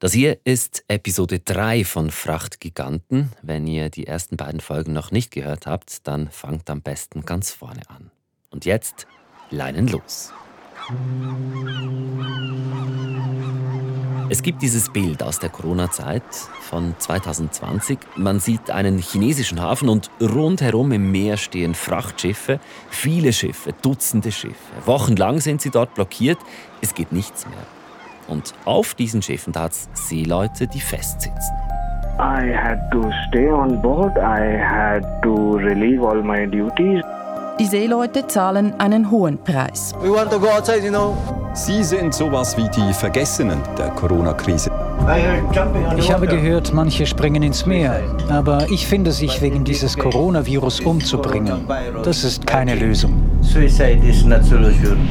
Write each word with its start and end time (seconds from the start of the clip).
Das 0.00 0.14
hier 0.14 0.38
ist 0.44 0.82
Episode 0.88 1.40
3 1.40 1.84
von 1.84 2.10
Frachtgiganten. 2.10 3.32
Wenn 3.42 3.66
ihr 3.66 3.90
die 3.90 4.06
ersten 4.06 4.38
beiden 4.38 4.60
Folgen 4.60 4.94
noch 4.94 5.10
nicht 5.10 5.30
gehört 5.30 5.66
habt, 5.66 6.06
dann 6.06 6.30
fangt 6.30 6.70
am 6.70 6.80
besten 6.80 7.26
ganz 7.26 7.50
vorne 7.50 7.82
an. 7.88 8.10
Und 8.48 8.64
jetzt 8.64 9.06
Leinen 9.50 9.88
los. 9.88 10.32
Es 14.30 14.40
gibt 14.40 14.62
dieses 14.62 14.90
Bild 14.90 15.22
aus 15.22 15.38
der 15.38 15.50
Corona-Zeit 15.50 16.22
von 16.62 16.94
2020. 16.98 17.98
Man 18.16 18.40
sieht 18.40 18.70
einen 18.70 18.96
chinesischen 19.00 19.60
Hafen 19.60 19.90
und 19.90 20.10
rundherum 20.18 20.92
im 20.92 21.12
Meer 21.12 21.36
stehen 21.36 21.74
Frachtschiffe, 21.74 22.58
viele 22.88 23.34
Schiffe, 23.34 23.74
Dutzende 23.82 24.32
Schiffe. 24.32 24.54
Wochenlang 24.86 25.40
sind 25.40 25.60
sie 25.60 25.70
dort 25.70 25.94
blockiert, 25.94 26.38
es 26.80 26.94
geht 26.94 27.12
nichts 27.12 27.46
mehr. 27.46 27.79
Und 28.30 28.54
auf 28.64 28.94
diesen 28.94 29.20
Schiffen 29.20 29.54
hat 29.56 29.72
es 29.72 29.88
Seeleute, 29.92 30.66
die 30.66 30.80
festsitzen. 30.80 31.54
I 32.18 32.54
had 32.54 32.90
to 32.92 33.10
stay 33.28 33.50
on 33.50 33.80
board. 33.80 34.16
I 34.16 34.58
had 34.58 35.02
to 35.22 35.56
relieve 35.56 36.02
all 36.02 36.22
my 36.22 36.46
duties. 36.46 37.02
Die 37.58 37.66
Seeleute 37.66 38.26
zahlen 38.26 38.72
einen 38.78 39.10
hohen 39.10 39.36
Preis. 39.36 39.94
We 40.00 40.10
want 40.10 40.30
to 40.30 40.38
go 40.38 40.48
outside, 40.48 40.82
you 40.82 40.90
know. 40.90 41.16
Sie 41.52 41.82
sind 41.82 42.14
sowas 42.14 42.56
wie 42.56 42.68
die 42.70 42.92
Vergessenen 42.92 43.58
der 43.76 43.88
Corona-Krise. 43.90 44.70
Ich 45.98 46.12
habe 46.12 46.26
gehört, 46.26 46.72
manche 46.72 47.04
springen 47.04 47.42
ins 47.42 47.66
Meer. 47.66 48.02
Aber 48.30 48.66
ich 48.70 48.86
finde, 48.86 49.12
sich 49.12 49.42
wegen 49.42 49.64
dieses 49.64 49.96
Coronavirus 49.96 50.80
umzubringen, 50.80 51.66
das 52.02 52.24
ist 52.24 52.46
keine 52.46 52.74
Lösung. 52.76 53.14
Suicide 53.42 54.06
is 54.06 54.24
not 54.24 54.44
solution. 54.44 55.08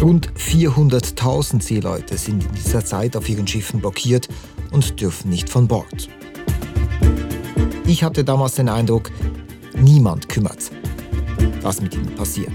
Rund 0.00 0.30
400.000 0.34 1.60
Seeleute 1.60 2.16
sind 2.16 2.44
in 2.44 2.52
dieser 2.52 2.84
Zeit 2.84 3.16
auf 3.16 3.28
ihren 3.28 3.48
Schiffen 3.48 3.80
blockiert 3.80 4.28
und 4.70 5.00
dürfen 5.00 5.28
nicht 5.28 5.50
von 5.50 5.66
Bord. 5.66 6.08
Ich 7.84 8.04
hatte 8.04 8.22
damals 8.22 8.54
den 8.54 8.68
Eindruck, 8.68 9.10
niemand 9.74 10.28
kümmert, 10.28 10.70
was 11.62 11.80
mit 11.80 11.96
ihnen 11.96 12.14
passiert. 12.14 12.52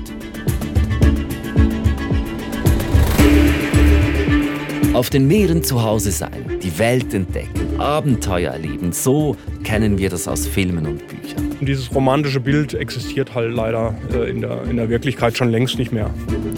Auf 4.93 5.09
den 5.09 5.27
Meeren 5.27 5.63
zu 5.63 5.83
Hause 5.83 6.11
sein, 6.11 6.59
die 6.63 6.77
Welt 6.77 7.13
entdecken, 7.13 7.77
Abenteuer 7.77 8.53
erleben, 8.53 8.93
so 8.93 9.35
kennen 9.63 9.97
wir 9.97 10.09
das 10.09 10.29
aus 10.29 10.47
Filmen 10.47 10.87
und 10.87 11.07
Büchern. 11.09 11.52
Und 11.59 11.67
dieses 11.67 11.93
romantische 11.93 12.39
Bild 12.39 12.73
existiert 12.73 13.33
halt 13.35 13.53
leider 13.53 13.95
äh, 14.13 14.29
in, 14.29 14.41
der, 14.41 14.63
in 14.63 14.77
der 14.77 14.89
Wirklichkeit 14.89 15.37
schon 15.37 15.49
längst 15.49 15.77
nicht 15.77 15.91
mehr. 15.91 16.09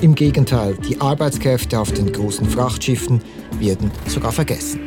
Im 0.02 0.16
Gegenteil, 0.16 0.78
die 0.88 1.00
Arbeitskräfte 1.00 1.80
auf 1.80 1.92
den 1.92 2.12
großen 2.12 2.48
Frachtschiffen 2.50 3.22
werden 3.60 3.92
sogar 4.08 4.32
vergessen. 4.32 4.80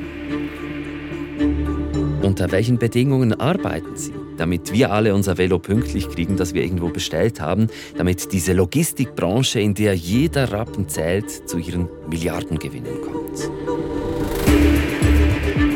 Unter 2.22 2.50
welchen 2.50 2.78
Bedingungen 2.78 3.38
arbeiten 3.40 3.96
sie? 3.96 4.12
Damit 4.36 4.72
wir 4.72 4.92
alle 4.92 5.14
unser 5.14 5.38
Velo 5.38 5.58
pünktlich 5.58 6.08
kriegen, 6.08 6.36
das 6.36 6.54
wir 6.54 6.62
irgendwo 6.62 6.88
bestellt 6.88 7.40
haben, 7.40 7.68
damit 7.96 8.32
diese 8.32 8.52
Logistikbranche, 8.52 9.60
in 9.60 9.74
der 9.74 9.94
jeder 9.94 10.52
Rappen 10.52 10.88
zählt, 10.88 11.30
zu 11.48 11.58
ihren 11.58 11.88
Milliardengewinnen 12.08 13.00
kommt. 13.00 13.97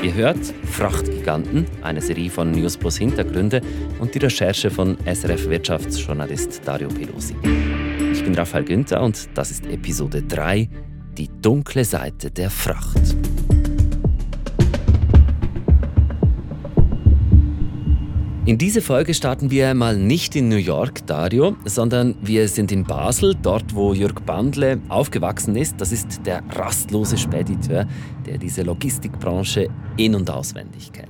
Ihr 0.03 0.15
hört 0.15 0.53
Frachtgiganten, 0.65 1.65
eine 1.81 2.01
Serie 2.01 2.29
von 2.29 2.51
News 2.51 2.77
Plus 2.77 2.97
Hintergründe 2.99 3.61
und 4.01 4.13
die 4.13 4.19
Recherche 4.19 4.69
von 4.69 4.97
SRF-Wirtschaftsjournalist 5.05 6.61
Dario 6.65 6.89
Pelosi. 6.89 7.37
Ich 8.13 8.25
bin 8.25 8.35
Raphael 8.35 8.65
Günther 8.65 9.01
und 9.01 9.29
das 9.35 9.53
ist 9.53 9.65
Episode 9.67 10.25
3, 10.25 10.69
die 11.17 11.29
dunkle 11.41 11.85
Seite 11.85 12.33
der 12.33 12.51
Fracht. 12.51 13.15
In 18.45 18.59
diese 18.59 18.83
Folge 18.83 19.15
starten 19.15 19.53
wir 19.53 19.73
mal 19.73 19.97
nicht 19.97 20.35
in 20.35 20.49
New 20.49 20.57
York, 20.57 21.07
Dario, 21.07 21.57
sondern 21.65 22.17
wir 22.23 22.49
sind 22.49 22.73
in 22.73 22.83
Basel, 22.83 23.37
dort 23.41 23.73
wo 23.73 23.95
Jörg 23.95 24.15
Bandle 24.27 24.81
aufgewachsen 24.89 25.55
ist. 25.55 25.77
Das 25.79 25.93
ist 25.93 26.27
der 26.27 26.43
rastlose 26.49 27.17
Spediteur, 27.17 27.87
der 28.27 28.39
diese 28.39 28.65
Logistikbranche 28.65 29.69
in- 29.97 30.17
und 30.17 30.29
auswendig 30.29 30.91
kennt. 30.93 31.09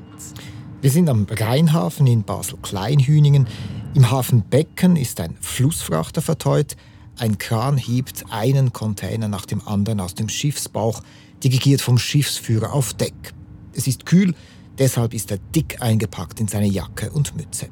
Wir 0.82 0.90
sind 0.90 1.08
am 1.08 1.26
Rheinhafen 1.30 2.06
in 2.06 2.22
Basel-Kleinhüningen. 2.22 3.46
Im 3.94 4.10
Hafen 4.10 4.42
Becken 4.42 4.96
ist 4.96 5.18
ein 5.18 5.34
Flussfrachter 5.40 6.20
verteut. 6.20 6.76
Ein 7.18 7.38
Kran 7.38 7.78
hebt 7.78 8.26
einen 8.28 8.74
Container 8.74 9.28
nach 9.28 9.46
dem 9.46 9.66
anderen 9.66 10.00
aus 10.00 10.14
dem 10.14 10.28
Schiffsbauch, 10.28 11.00
dirigiert 11.42 11.80
vom 11.80 11.96
Schiffsführer 11.96 12.74
auf 12.74 12.92
Deck. 12.92 13.32
Es 13.74 13.86
ist 13.86 14.04
kühl, 14.04 14.34
Deshalb 14.78 15.14
ist 15.14 15.30
er 15.30 15.38
dick 15.38 15.80
eingepackt 15.80 16.40
in 16.40 16.48
seine 16.48 16.66
Jacke 16.66 17.10
und 17.10 17.36
Mütze. 17.36 17.68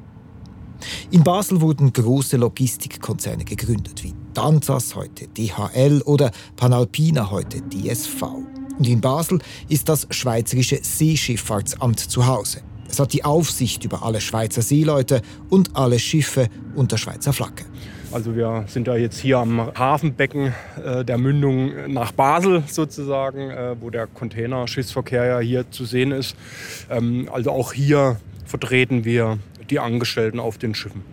In 1.11 1.23
Basel 1.23 1.61
wurden 1.61 1.93
große 1.93 2.37
Logistikkonzerne 2.37 3.45
gegründet, 3.45 4.03
wie 4.03 4.13
Danzas 4.33 4.95
heute 4.95 5.27
DHL 5.27 6.01
oder 6.05 6.31
Panalpina 6.55 7.29
heute 7.29 7.61
DSV. 7.61 8.23
Und 8.77 8.87
in 8.87 9.01
Basel 9.01 9.39
ist 9.67 9.89
das 9.89 10.07
Schweizerische 10.09 10.79
Seeschifffahrtsamt 10.81 11.99
zu 11.99 12.25
Hause. 12.25 12.61
Es 12.89 12.99
hat 12.99 13.13
die 13.13 13.23
Aufsicht 13.23 13.85
über 13.85 14.03
alle 14.03 14.19
Schweizer 14.19 14.61
Seeleute 14.61 15.21
und 15.49 15.75
alle 15.75 15.99
Schiffe 15.99 16.49
unter 16.75 16.97
Schweizer 16.97 17.31
Flagge. 17.31 17.65
Also 18.11 18.35
wir 18.35 18.65
sind 18.67 18.87
ja 18.87 18.95
jetzt 18.95 19.19
hier 19.19 19.37
am 19.37 19.71
Hafenbecken 19.77 20.53
äh, 20.83 21.05
der 21.05 21.17
Mündung 21.17 21.93
nach 21.93 22.11
Basel 22.11 22.63
sozusagen, 22.67 23.49
äh, 23.49 23.75
wo 23.79 23.89
der 23.89 24.07
Containerschiffsverkehr 24.07 25.25
ja 25.25 25.39
hier 25.39 25.71
zu 25.71 25.85
sehen 25.85 26.11
ist. 26.11 26.35
Ähm, 26.89 27.29
also 27.31 27.51
auch 27.51 27.71
hier 27.71 28.17
vertreten 28.45 29.05
wir 29.05 29.39
die 29.69 29.79
Angestellten 29.79 30.41
auf 30.41 30.57
den 30.57 30.75
Schiffen. 30.75 31.03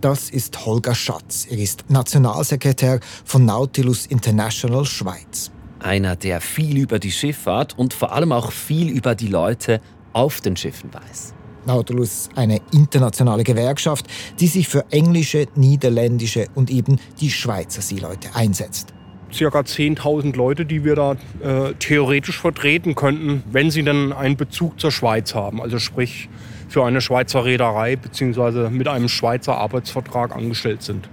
Das 0.00 0.30
ist 0.30 0.64
Holger 0.64 0.94
Schatz. 0.94 1.46
Er 1.50 1.58
ist 1.58 1.90
Nationalsekretär 1.90 3.00
von 3.24 3.44
Nautilus 3.44 4.06
International 4.06 4.84
Schweiz. 4.84 5.50
Einer, 5.80 6.14
der 6.14 6.40
viel 6.40 6.78
über 6.78 7.00
die 7.00 7.10
Schifffahrt 7.10 7.76
und 7.76 7.94
vor 7.94 8.12
allem 8.12 8.30
auch 8.30 8.52
viel 8.52 8.90
über 8.90 9.16
die 9.16 9.28
Leute 9.28 9.80
auf 10.12 10.40
den 10.40 10.56
Schiffen 10.56 10.94
weiß. 10.94 11.34
Nautilus 11.66 12.28
eine 12.34 12.60
internationale 12.72 13.44
Gewerkschaft, 13.44 14.06
die 14.40 14.46
sich 14.46 14.68
für 14.68 14.84
englische, 14.90 15.46
niederländische 15.54 16.46
und 16.54 16.70
eben 16.70 16.98
die 17.20 17.30
Schweizer 17.30 17.82
Seeleute 17.82 18.34
einsetzt. 18.34 18.94
Circa 19.32 19.60
10.000 19.60 20.36
Leute, 20.36 20.64
die 20.64 20.84
wir 20.84 20.94
da 20.94 21.12
äh, 21.12 21.74
theoretisch 21.78 22.40
vertreten 22.40 22.94
könnten, 22.94 23.42
wenn 23.50 23.70
sie 23.70 23.82
dann 23.82 24.12
einen 24.12 24.36
Bezug 24.36 24.78
zur 24.78 24.92
Schweiz 24.92 25.34
haben. 25.34 25.60
Also 25.60 25.78
sprich 25.78 26.28
für 26.68 26.84
eine 26.84 27.00
Schweizer 27.00 27.44
Reederei 27.44 27.96
bzw. 27.96 28.70
mit 28.70 28.86
einem 28.86 29.08
Schweizer 29.08 29.58
Arbeitsvertrag 29.58 30.34
angestellt 30.34 30.82
sind. 30.82 31.08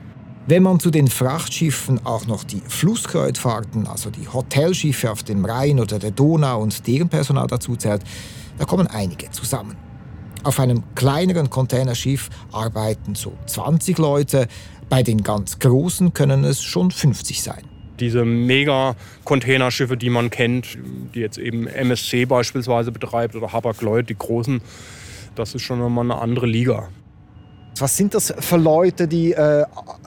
Wenn 0.47 0.63
man 0.63 0.79
zu 0.79 0.90
den 0.90 1.07
Frachtschiffen 1.07 2.03
auch 2.06 2.25
noch 2.25 2.44
die 2.44 2.61
Flusskreuzfahrten, 2.67 3.88
also 3.88 4.09
die 4.09 4.28
Hotelschiffe 4.28 5.11
auf 5.11 5.23
dem 5.23 5.45
Rhein 5.45 5.79
oder 5.79 6.00
der 6.00 6.11
Donau 6.11 6.61
und 6.61 6.88
deren 6.88 7.09
Personal 7.09 7.47
dazu 7.47 7.75
zählt, 7.75 8.01
da 8.57 8.66
kommen 8.66 8.88
einige 8.88 9.29
zusammen. 9.29 9.75
Auf 10.44 10.59
einem 10.59 10.84
kleineren 10.96 11.52
Containerschiff 11.52 12.29
arbeiten 12.52 13.13
so 13.13 13.34
20 13.46 14.00
Leute, 14.00 14.47
bei 14.90 15.03
den 15.03 15.24
ganz 15.24 15.59
großen 15.59 16.13
können 16.13 16.44
es 16.44 16.63
schon 16.63 16.90
50 16.90 17.44
sein. 17.44 17.62
Diese 18.00 18.25
Mega-Containerschiffe, 18.25 19.97
die 19.97 20.09
man 20.09 20.31
kennt, 20.31 20.79
die 21.13 21.19
jetzt 21.19 21.38
eben 21.38 21.68
MSC 21.68 22.25
beispielsweise 22.25 22.91
betreibt 22.91 23.35
oder 23.35 23.53
Hapag-Lloyd, 23.53 24.09
die 24.09 24.18
großen, 24.18 24.62
das 25.35 25.53
ist 25.53 25.62
schon 25.62 25.78
nochmal 25.78 26.06
eine 26.06 26.19
andere 26.19 26.47
Liga. 26.47 26.90
Was 27.78 27.96
sind 27.96 28.13
das 28.16 28.34
für 28.40 28.58
Leute, 28.58 29.08
die 29.08 29.34
äh, 29.34 29.66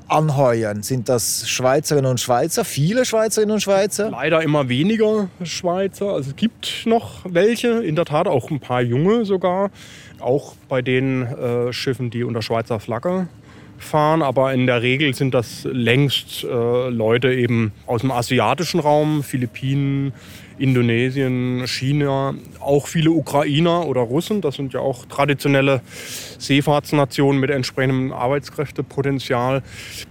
anheuern? 0.08 0.82
Sind 0.82 1.08
das 1.08 1.48
Schweizerinnen 1.48 2.10
und 2.10 2.20
Schweizer? 2.20 2.64
Viele 2.64 3.04
Schweizerinnen 3.04 3.54
und 3.54 3.60
Schweizer? 3.60 4.10
Leider 4.10 4.42
immer 4.42 4.68
weniger 4.68 5.28
Schweizer. 5.42 6.06
Also 6.12 6.30
es 6.30 6.36
gibt 6.36 6.82
noch 6.86 7.20
welche, 7.24 7.68
in 7.84 7.96
der 7.96 8.04
Tat 8.04 8.28
auch 8.28 8.50
ein 8.50 8.60
paar 8.60 8.82
junge 8.82 9.24
sogar. 9.24 9.70
Auch 10.24 10.54
bei 10.68 10.80
den 10.80 11.22
äh, 11.22 11.72
Schiffen, 11.72 12.10
die 12.10 12.24
unter 12.24 12.40
Schweizer 12.40 12.80
Flagge 12.80 13.28
fahren. 13.78 14.22
Aber 14.22 14.54
in 14.54 14.66
der 14.66 14.82
Regel 14.82 15.14
sind 15.14 15.34
das 15.34 15.64
längst 15.70 16.44
äh, 16.44 16.88
Leute 16.88 17.32
eben 17.32 17.72
aus 17.86 18.00
dem 18.00 18.10
asiatischen 18.10 18.80
Raum, 18.80 19.22
Philippinen, 19.22 20.12
Indonesien, 20.58 21.66
China, 21.66 22.34
auch 22.60 22.86
viele 22.86 23.10
Ukrainer 23.10 23.86
oder 23.86 24.00
Russen. 24.00 24.40
Das 24.40 24.54
sind 24.54 24.72
ja 24.72 24.80
auch 24.80 25.04
traditionelle 25.06 25.82
Seefahrtsnationen 26.38 27.40
mit 27.40 27.50
entsprechendem 27.50 28.12
Arbeitskräftepotenzial. 28.12 29.62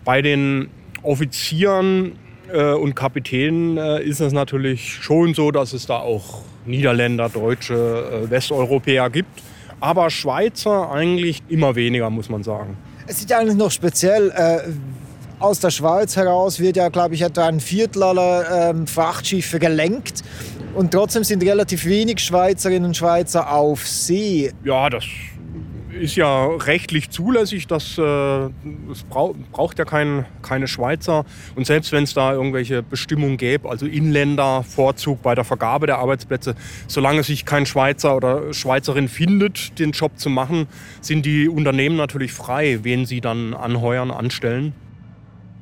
Bei 0.03 0.21
den 0.21 0.69
Offizieren 1.01 2.13
äh, 2.51 2.73
und 2.73 2.95
Kapitänen 2.95 3.77
äh, 3.77 4.03
ist 4.03 4.19
es 4.19 4.33
natürlich 4.33 4.93
schon 4.93 5.33
so, 5.33 5.51
dass 5.51 5.73
es 5.73 5.85
da 5.85 5.97
auch 5.97 6.41
Niederländer, 6.65 7.29
Deutsche, 7.29 7.73
äh, 8.25 8.29
Westeuropäer 8.29 9.09
gibt. 9.09 9.41
Aber 9.83 10.09
Schweizer 10.09 10.89
eigentlich 10.93 11.43
immer 11.49 11.75
weniger, 11.75 12.09
muss 12.09 12.29
man 12.29 12.41
sagen. 12.41 12.77
Es 13.05 13.17
ist 13.17 13.29
ja 13.29 13.39
eigentlich 13.39 13.57
noch 13.57 13.69
speziell. 13.69 14.31
Äh, 14.31 14.71
aus 15.39 15.59
der 15.59 15.71
Schweiz 15.71 16.15
heraus 16.15 16.57
wird 16.61 16.77
ja, 16.77 16.87
glaube 16.87 17.15
ich, 17.15 17.21
etwa 17.21 17.47
ein 17.47 17.59
Viertel 17.59 18.01
aller 18.01 18.69
ähm, 18.69 18.87
Frachtschiffe 18.87 19.59
gelenkt. 19.59 20.21
Und 20.73 20.91
trotzdem 20.91 21.25
sind 21.25 21.43
relativ 21.43 21.83
wenig 21.83 22.19
Schweizerinnen 22.19 22.85
und 22.85 22.95
Schweizer 22.95 23.51
auf 23.51 23.85
See. 23.85 24.53
Ja, 24.63 24.89
das 24.89 25.03
ist 25.99 26.15
ja 26.15 26.45
rechtlich 26.47 27.09
zulässig, 27.09 27.67
das, 27.67 27.97
äh, 27.97 28.01
das 28.01 29.03
brauch, 29.09 29.35
braucht 29.51 29.79
ja 29.79 29.85
kein, 29.85 30.25
keine 30.41 30.67
Schweizer. 30.67 31.25
Und 31.55 31.65
selbst 31.65 31.91
wenn 31.91 32.03
es 32.03 32.13
da 32.13 32.33
irgendwelche 32.33 32.83
Bestimmungen 32.83 33.37
gäbe, 33.37 33.69
also 33.69 33.85
Inländervorzug 33.85 35.21
bei 35.21 35.35
der 35.35 35.43
Vergabe 35.43 35.87
der 35.87 35.99
Arbeitsplätze, 35.99 36.55
solange 36.87 37.23
sich 37.23 37.45
kein 37.45 37.65
Schweizer 37.65 38.15
oder 38.15 38.53
Schweizerin 38.53 39.07
findet, 39.07 39.79
den 39.79 39.91
Job 39.91 40.17
zu 40.17 40.29
machen, 40.29 40.67
sind 41.01 41.25
die 41.25 41.47
Unternehmen 41.47 41.95
natürlich 41.95 42.33
frei, 42.33 42.79
wen 42.83 43.05
sie 43.05 43.21
dann 43.21 43.53
anheuern, 43.53 44.11
anstellen. 44.11 44.73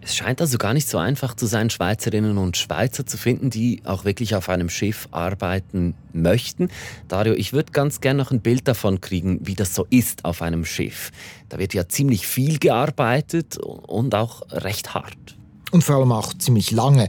Es 0.04 0.16
scheint 0.16 0.42
also 0.42 0.58
gar 0.58 0.74
nicht 0.74 0.90
so 0.90 0.98
einfach 0.98 1.36
zu 1.36 1.46
sein, 1.46 1.70
Schweizerinnen 1.70 2.40
und 2.40 2.58
Schweizer 2.58 3.06
zu 3.06 3.18
finden, 3.18 3.52
die 3.52 3.82
auch 3.86 4.04
wirklich 4.04 4.34
auf 4.34 4.50
einem 4.50 4.68
Schiff 4.68 5.08
arbeiten 5.12 5.94
möchten. 6.12 6.70
Dario, 7.08 7.34
ich 7.36 7.54
würde 7.54 7.72
ganz 7.72 8.02
gerne 8.02 8.18
noch 8.24 8.32
ein 8.32 8.42
Bild 8.42 8.68
davon 8.68 9.00
kriegen, 9.00 9.40
wie 9.44 9.54
das 9.54 9.76
so 9.76 9.86
ist 9.92 10.26
auf 10.26 10.42
einem 10.42 10.66
Schiff. 10.66 11.12
Da 11.50 11.60
wird 11.60 11.76
ja 11.76 11.88
ziemlich 11.88 12.26
viel 12.26 12.58
gearbeitet 12.58 13.60
und 13.60 14.16
auch 14.16 14.42
recht 14.50 14.96
hart. 14.96 15.38
Und 15.72 15.84
vor 15.84 15.98
allem 15.98 16.12
auch 16.12 16.34
ziemlich 16.34 16.72
lange. 16.72 17.08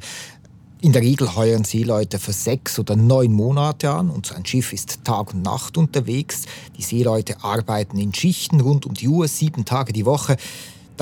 In 0.83 0.93
der 0.93 1.01
Regel 1.01 1.35
heuern 1.35 1.65
Seeleute 1.65 2.19
für 2.19 2.33
sechs 2.33 2.79
oder 2.79 2.95
neun 2.95 3.33
Monate 3.33 3.91
an 3.91 4.11
und 4.11 4.27
so 4.27 4.35
ein 4.35 4.45
Schiff 4.45 4.73
ist 4.73 5.05
Tag 5.05 5.33
und 5.33 5.43
Nacht 5.43 5.79
unterwegs. 5.79 6.43
Die 6.77 6.83
Seeleute 6.83 7.43
arbeiten 7.43 7.99
in 7.99 8.13
Schichten 8.13 8.61
rund 8.61 8.85
um 8.85 8.93
die 8.93 9.09
Uhr, 9.09 9.29
sieben 9.29 9.65
Tage 9.65 9.93
die 9.93 10.05
Woche 10.05 10.37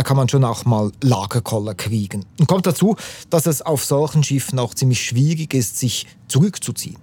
da 0.01 0.05
kann 0.05 0.17
man 0.17 0.31
schon 0.31 0.45
auch 0.45 0.65
mal 0.65 0.91
Lagerkoller 1.03 1.75
kriegen. 1.75 2.25
Und 2.39 2.47
kommt 2.49 2.67
dazu, 2.67 2.97
dass 3.29 3.45
es 3.45 3.61
auf 3.61 3.85
solchen 3.85 4.25
Schiffen 4.25 4.59
auch 4.59 4.75
ziemlich 4.75 5.03
schwierig 5.03 5.53
ist, 5.53 5.79
sich 5.79 6.07
zurückzuziehen. 6.27 6.97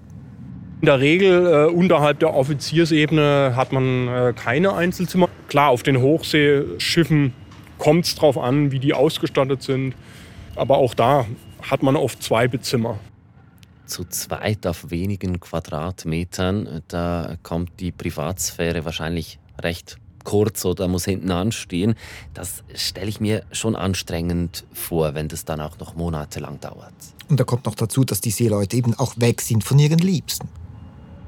In 0.82 0.88
der 0.88 1.00
Regel 1.00 1.46
äh, 1.46 1.72
unterhalb 1.72 2.18
der 2.22 2.34
Offiziersebene 2.34 3.54
hat 3.56 3.72
man 3.72 4.08
äh, 4.08 4.34
keine 4.36 4.74
Einzelzimmer. 4.74 5.30
Klar, 5.48 5.70
auf 5.70 5.84
den 5.84 6.02
Hochseeschiffen 6.02 7.36
kommt 7.78 8.06
es 8.06 8.16
darauf 8.16 8.36
an, 8.36 8.72
wie 8.72 8.80
die 8.80 8.96
ausgestattet 8.96 9.62
sind. 9.62 9.94
Aber 10.56 10.78
auch 10.78 10.96
da 10.96 11.28
hat 11.62 11.84
man 11.84 11.96
oft 11.96 12.24
zwei 12.24 12.48
Bezimmer. 12.48 12.98
Zu 13.86 14.06
zweit 14.06 14.66
auf 14.66 14.90
wenigen 14.90 15.40
Quadratmetern, 15.40 16.82
da 16.88 17.36
kommt 17.44 17.80
die 17.80 17.92
Privatsphäre 17.92 18.86
wahrscheinlich 18.86 19.38
recht 19.62 20.00
kurz 20.28 20.66
oder 20.66 20.90
muss 20.90 21.06
hinten 21.06 21.32
anstehen. 21.32 21.96
Das 22.34 22.62
stelle 22.76 23.08
ich 23.08 23.22
mir 23.22 23.44
schon 23.54 23.78
anstrengend 23.78 24.66
vor, 24.74 25.16
wenn 25.16 25.30
das 25.30 25.46
dann 25.46 25.62
auch 25.62 25.80
noch 25.80 25.96
monatelang 25.96 26.60
dauert. 26.60 26.94
Und 27.30 27.40
da 27.40 27.46
kommt 27.46 27.66
noch 27.66 27.76
dazu, 27.76 28.04
dass 28.04 28.20
die 28.20 28.32
Seeleute 28.32 28.76
eben 28.76 28.94
auch 28.96 29.14
weg 29.16 29.40
sind 29.40 29.64
von 29.64 29.80
ihren 29.80 30.00
Liebsten. 30.00 30.50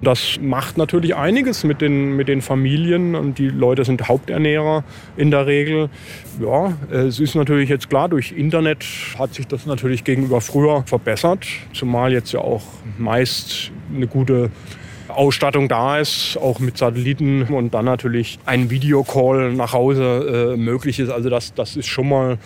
Das 0.01 0.37
macht 0.41 0.77
natürlich 0.77 1.15
einiges 1.15 1.63
mit 1.63 1.79
den, 1.79 2.17
mit 2.17 2.27
den 2.27 2.41
Familien 2.41 3.15
und 3.15 3.37
die 3.37 3.47
Leute 3.47 3.85
sind 3.85 4.05
Haupternährer 4.09 4.83
in 5.15 5.31
der 5.31 5.45
Regel. 5.47 5.89
Ja, 6.41 6.73
es 6.89 7.21
ist 7.21 7.35
natürlich 7.35 7.69
jetzt 7.69 7.89
klar, 7.89 8.09
durch 8.09 8.33
Internet 8.33 8.85
hat 9.17 9.33
sich 9.33 9.47
das 9.47 9.65
natürlich 9.65 10.03
gegenüber 10.03 10.41
früher 10.41 10.83
verbessert, 10.85 11.45
zumal 11.73 12.11
jetzt 12.11 12.33
ja 12.33 12.41
auch 12.41 12.63
meist 12.97 13.71
eine 13.93 14.07
gute 14.07 14.51
Ausstattung 15.09 15.67
da 15.67 15.99
ist, 15.99 16.37
auch 16.37 16.59
mit 16.59 16.77
Satelliten 16.77 17.43
und 17.43 17.73
dann 17.73 17.85
natürlich 17.85 18.39
ein 18.45 18.69
Videocall 18.69 19.53
nach 19.53 19.73
Hause 19.73 20.53
äh, 20.53 20.57
möglich 20.57 20.99
ist. 20.99 21.09
Also 21.09 21.29
das, 21.29 21.53
das 21.53 21.75
ist 21.75 21.87
schon 21.87 22.09
mal 22.09 22.37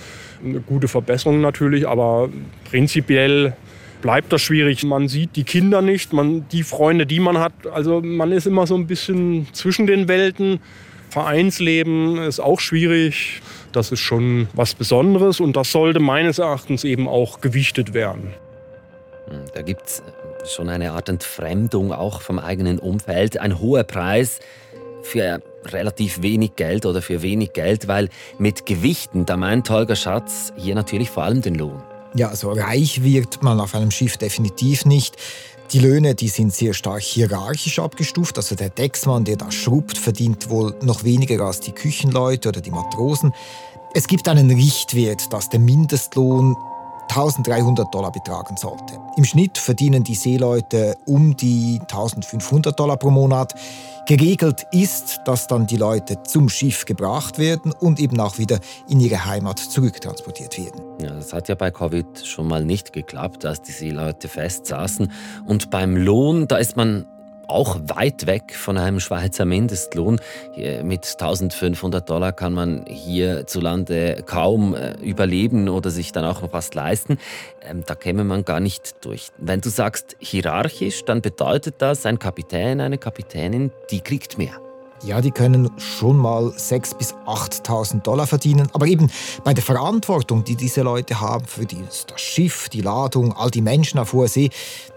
eine 0.44 0.60
gute 0.60 0.88
Verbesserung 0.88 1.42
natürlich, 1.42 1.88
aber 1.88 2.30
prinzipiell 2.70 3.56
bleibt 4.02 4.34
das 4.34 4.42
schwierig. 4.42 4.84
Man 4.84 5.08
sieht 5.08 5.36
die 5.36 5.44
Kinder 5.44 5.82
nicht, 5.82 6.14
man, 6.14 6.48
die 6.50 6.64
Freunde, 6.64 7.06
die 7.06 7.20
man 7.20 7.38
hat. 7.40 7.54
Also 7.72 8.02
man 8.02 8.32
ist 8.32 8.46
immer 8.46 8.68
so 8.68 8.76
ein 8.76 8.88
bisschen 8.88 9.48
zwischen 9.54 9.88
den 9.88 10.08
Welten. 10.08 10.60
Vereinsleben 11.10 12.18
ist 12.18 12.40
auch 12.40 12.60
schwierig. 12.60 13.42
Das 13.72 13.92
ist 13.92 14.02
schon 14.02 14.48
was 14.54 14.76
Besonderes 14.76 15.40
und 15.40 15.56
das 15.56 15.72
sollte 15.72 16.00
meines 16.00 16.40
Erachtens 16.40 16.84
eben 16.84 17.08
auch 17.08 17.40
gewichtet 17.40 17.94
werden. 17.94 18.34
Da 19.54 19.62
gibt 19.62 19.86
es 19.86 20.04
schon 20.46 20.70
eine 20.70 20.92
Art 20.94 21.10
Entfremdung 21.10 21.92
auch 21.92 22.22
vom 22.22 22.40
eigenen 22.40 22.80
Umfeld. 22.80 23.38
Ein 23.38 23.60
hoher 23.60 23.84
Preis 23.84 24.40
für 25.02 25.42
relativ 25.66 26.22
wenig 26.22 26.56
Geld 26.56 26.86
oder 26.86 27.02
für 27.02 27.22
wenig 27.22 27.54
Geld, 27.54 27.88
weil 27.88 28.10
mit 28.38 28.66
Gewichten, 28.66 29.26
da 29.26 29.38
meint 29.38 29.70
Holger 29.70 29.96
Schatz 29.96 30.54
hier 30.56 30.76
natürlich 30.76 31.10
vor 31.10 31.24
allem 31.24 31.42
den 31.42 31.56
Lohn. 31.56 31.82
Ja, 32.16 32.30
also 32.30 32.52
reich 32.52 33.04
wird 33.04 33.42
man 33.42 33.60
auf 33.60 33.74
einem 33.76 33.92
Schiff 33.92 34.18
definitiv 34.18 34.86
nicht. 34.86 35.18
Die 35.72 35.80
Löhne, 35.80 36.14
die 36.14 36.28
sind 36.28 36.54
sehr 36.54 36.74
stark 36.74 37.02
hierarchisch 37.02 37.80
abgestuft. 37.80 38.38
Also 38.38 38.56
der 38.56 38.70
Decksmann, 38.70 39.24
der 39.24 39.38
da 39.38 39.52
schrubbt, 39.52 39.98
verdient 39.98 40.50
wohl 40.50 40.76
noch 40.84 41.04
weniger 41.04 41.44
als 41.44 41.60
die 41.62 41.72
Küchenleute 41.72 42.50
oder 42.50 42.62
die 42.62 42.70
Matrosen. 42.70 43.34
Es 43.96 44.08
gibt 44.08 44.28
einen 44.28 44.52
Richtwert, 44.52 45.34
dass 45.34 45.50
der 45.50 45.60
Mindestlohn 45.60 46.56
1300 47.10 47.94
Dollar 47.94 48.12
betragen 48.12 48.58
sollte. 48.58 49.00
Im 49.18 49.24
Schnitt 49.24 49.58
verdienen 49.58 50.04
die 50.04 50.16
Seeleute 50.16 50.96
um 51.06 51.36
die 51.38 51.80
1500 51.82 52.80
Dollar 52.80 52.98
pro 52.98 53.12
Monat. 53.12 53.54
Geregelt 54.06 54.66
ist, 54.72 55.22
dass 55.26 55.48
dann 55.48 55.66
die 55.66 55.78
Leute 55.78 56.22
zum 56.24 56.50
Schiff 56.50 56.86
gebracht 56.86 57.38
werden 57.40 57.72
und 57.72 58.00
eben 58.00 58.20
auch 58.20 58.38
wieder 58.38 58.60
in 58.90 59.00
ihre 59.00 59.26
Heimat 59.26 59.60
zurücktransportiert 59.60 60.58
werden. 60.58 60.82
Ja, 61.02 61.12
das 61.12 61.32
hat 61.32 61.48
ja 61.48 61.56
bei 61.56 61.72
Covid 61.72 62.26
schon 62.26 62.48
mal 62.48 62.66
nicht 62.66 62.92
geklappt, 62.92 63.46
dass 63.46 63.62
die 63.62 63.72
Seeleute 63.72 64.28
festsaßen. 64.28 65.12
Und 65.46 65.70
beim 65.70 65.96
Lohn, 65.96 66.48
da 66.48 66.58
ist 66.58 66.76
man 66.76 67.06
auch 67.48 67.80
weit 67.88 68.26
weg 68.26 68.56
von 68.56 68.78
einem 68.78 69.00
Schweizer 69.00 69.46
Mindestlohn. 69.46 70.20
Mit 70.84 71.06
1500 71.06 72.10
Dollar 72.10 72.32
kann 72.32 72.54
man 72.54 72.86
hierzulande 72.88 74.24
kaum 74.26 74.76
äh, 74.76 74.94
überleben 75.02 75.70
oder 75.70 75.90
sich 75.90 76.12
dann 76.12 76.26
auch 76.26 76.42
noch 76.42 76.54
was 76.54 76.74
leisten. 76.74 77.18
Ähm, 77.62 77.84
da 77.86 77.96
käme 77.96 78.24
man 78.24 78.46
gar 78.46 78.60
nicht 78.60 79.06
durch. 79.06 79.30
Wenn 79.38 79.62
du 79.62 79.70
sagst 79.70 80.16
hierarchisch, 80.20 81.06
dann 81.06 81.22
bedeutet 81.22 81.76
das, 81.80 82.06
ein 82.06 82.20
Kapitän, 82.20 82.82
eine 82.82 82.98
Kapitänin, 82.98 83.72
die 83.92 84.02
kriegt 84.02 84.38
mehr. 84.38 84.60
Ja, 85.04 85.20
die 85.20 85.32
können 85.32 85.70
schon 85.78 86.18
mal 86.18 86.48
6.000 86.48 86.98
bis 86.98 87.14
8.000 87.26 88.02
Dollar 88.04 88.26
verdienen. 88.26 88.70
Aber 88.72 88.88
eben 88.88 89.12
bei 89.44 89.54
der 89.54 89.64
Verantwortung, 89.64 90.46
die 90.46 90.56
diese 90.56 90.82
Leute 90.82 91.20
haben 91.20 91.46
für 91.46 91.66
das 91.66 92.06
Schiff, 92.16 92.70
die 92.70 92.82
Ladung, 92.82 93.34
all 93.34 93.52
die 93.52 93.62
Menschen 93.62 94.00
auf 94.00 94.14
hoher 94.14 94.30
See, 94.30 94.50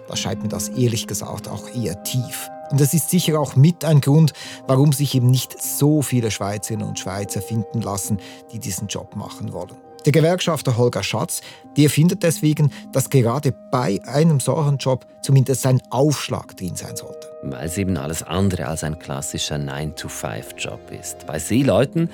da 0.07 0.15
scheint 0.15 0.43
mir 0.43 0.49
das 0.49 0.69
ehrlich 0.69 1.09
gesagt 1.09 1.49
auch 1.49 1.69
eher 1.75 2.01
tief. 2.05 2.49
Und 2.71 2.81
das 2.81 2.95
ist 2.95 3.11
sicher 3.11 3.41
auch 3.41 3.57
mit 3.57 3.85
ein 3.85 4.01
Grund, 4.01 4.33
warum 4.69 4.93
sich 4.93 5.15
eben 5.15 5.31
nicht 5.31 5.61
so 5.61 6.03
viele 6.03 6.31
Schweizerinnen 6.31 6.87
und 6.87 6.99
Schweizer 6.99 7.43
finden 7.43 7.83
lassen, 7.83 8.19
die 8.53 8.61
diesen 8.61 8.87
Job 8.87 9.17
machen 9.17 9.53
wollen. 9.53 9.77
Der 10.07 10.13
Gewerkschafter 10.13 10.77
Holger 10.77 11.03
Schatz, 11.03 11.41
der 11.77 11.91
findet 11.91 12.23
deswegen, 12.23 12.71
dass 12.93 13.11
gerade 13.11 13.53
bei 13.73 14.01
einem 14.07 14.39
solchen 14.39 14.77
Job 14.77 15.05
zumindest 15.21 15.67
ein 15.67 15.83
Aufschlag 15.91 16.57
drin 16.57 16.77
sein 16.77 16.95
sollte. 16.95 17.27
Weil 17.43 17.67
es 17.67 17.77
eben 17.77 17.97
alles 17.97 18.23
andere 18.23 18.69
als 18.69 18.85
ein 18.85 19.01
klassischer 19.01 19.57
9-to-5-Job 19.57 20.93
ist. 20.93 21.27
Bei 21.27 21.41
Seeleuten 21.41 22.09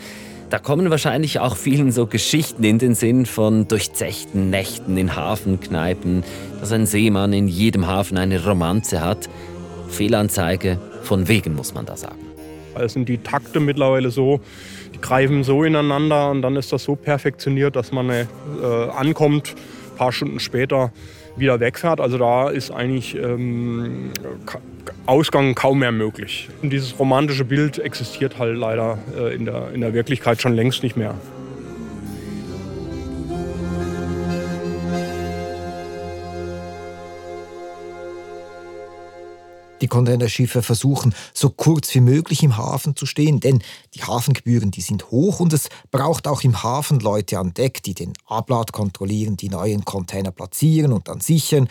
da 0.49 0.59
kommen 0.59 0.91
wahrscheinlich 0.91 1.39
auch 1.39 1.57
vielen 1.57 1.93
so 1.93 2.07
Geschichten 2.07 2.63
in 2.63 2.79
den 2.79 2.95
Sinn 2.95 3.25
von 3.25 3.69
durchzechten 3.69 4.51
Nächten 4.51 4.99
in 4.99 5.17
Hafenkneipen, 5.17 6.25
dass 6.61 6.73
ein 6.73 6.85
Seemann 6.85 7.33
in 7.33 7.49
jedem 7.49 7.87
Hafen 7.87 8.19
eine 8.19 8.45
Romanze 8.45 9.01
hat. 9.01 9.31
Fehlanzeige, 9.89 10.79
von 11.03 11.27
wegen 11.27 11.55
muss 11.55 11.73
man 11.73 11.87
da 11.87 11.97
sagen. 11.97 12.19
Es 12.75 12.93
sind 12.93 13.09
die 13.09 13.19
Takte 13.19 13.61
mittlerweile 13.61 14.11
so, 14.11 14.41
greifen 15.03 15.45
so 15.45 15.65
ineinander 15.65 16.31
und 16.31 16.43
dann 16.43 16.57
ist 16.57 16.73
das 16.73 16.85
so 16.85 16.97
perfektioniert, 16.97 17.77
dass 17.77 17.93
man 17.93 18.09
äh, 18.09 18.27
ankommt, 18.97 19.55
ein 19.93 19.97
paar 19.99 20.13
Stunden 20.13 20.41
später 20.41 20.93
wieder 21.37 21.61
wegfährt. 21.61 22.01
Also 22.01 22.19
da 22.19 22.49
ist 22.49 22.71
eigentlich 22.71 23.15
ähm, 23.17 24.11
Ausgang 25.07 25.55
kaum 25.55 25.81
mehr 25.81 25.93
möglich. 25.93 26.49
Und 26.63 26.71
dieses 26.71 26.99
romantische 26.99 27.45
Bild 27.45 27.79
existiert 27.79 28.39
halt 28.39 28.57
leider 28.57 28.99
äh, 29.19 29.35
in, 29.35 29.45
der, 29.45 29.71
in 29.73 29.81
der 29.81 29.95
Wirklichkeit 29.95 30.41
schon 30.41 30.55
längst 30.55 30.83
nicht 30.83 30.97
mehr. 30.97 31.15
Die 39.83 39.89
Containerschiffe 39.89 40.62
versuchen, 40.62 41.15
so 41.35 41.51
kurz 41.51 41.95
wie 41.95 42.01
möglich 42.01 42.43
im 42.43 42.57
Hafen 42.57 42.97
zu 42.97 43.05
stehen, 43.05 43.41
denn 43.41 43.62
die 43.95 44.03
Hafengebühren, 44.03 44.71
die 44.71 44.81
sind 44.81 45.11
hoch 45.11 45.41
und 45.41 45.53
es 45.53 45.69
braucht 45.91 46.27
auch 46.27 46.43
im 46.43 46.62
Hafen 46.62 47.01
Leute 47.01 47.39
an 47.39 47.53
Deck, 47.53 47.83
die 47.83 47.95
den 47.95 48.15
Ablad 48.27 48.73
kontrollieren, 48.73 49.37
die 49.37 49.49
neuen 49.49 49.85
Container 49.85 50.31
platzieren 50.31 50.93
und 50.93 51.09
dann 51.09 51.21
sichern. 51.21 51.69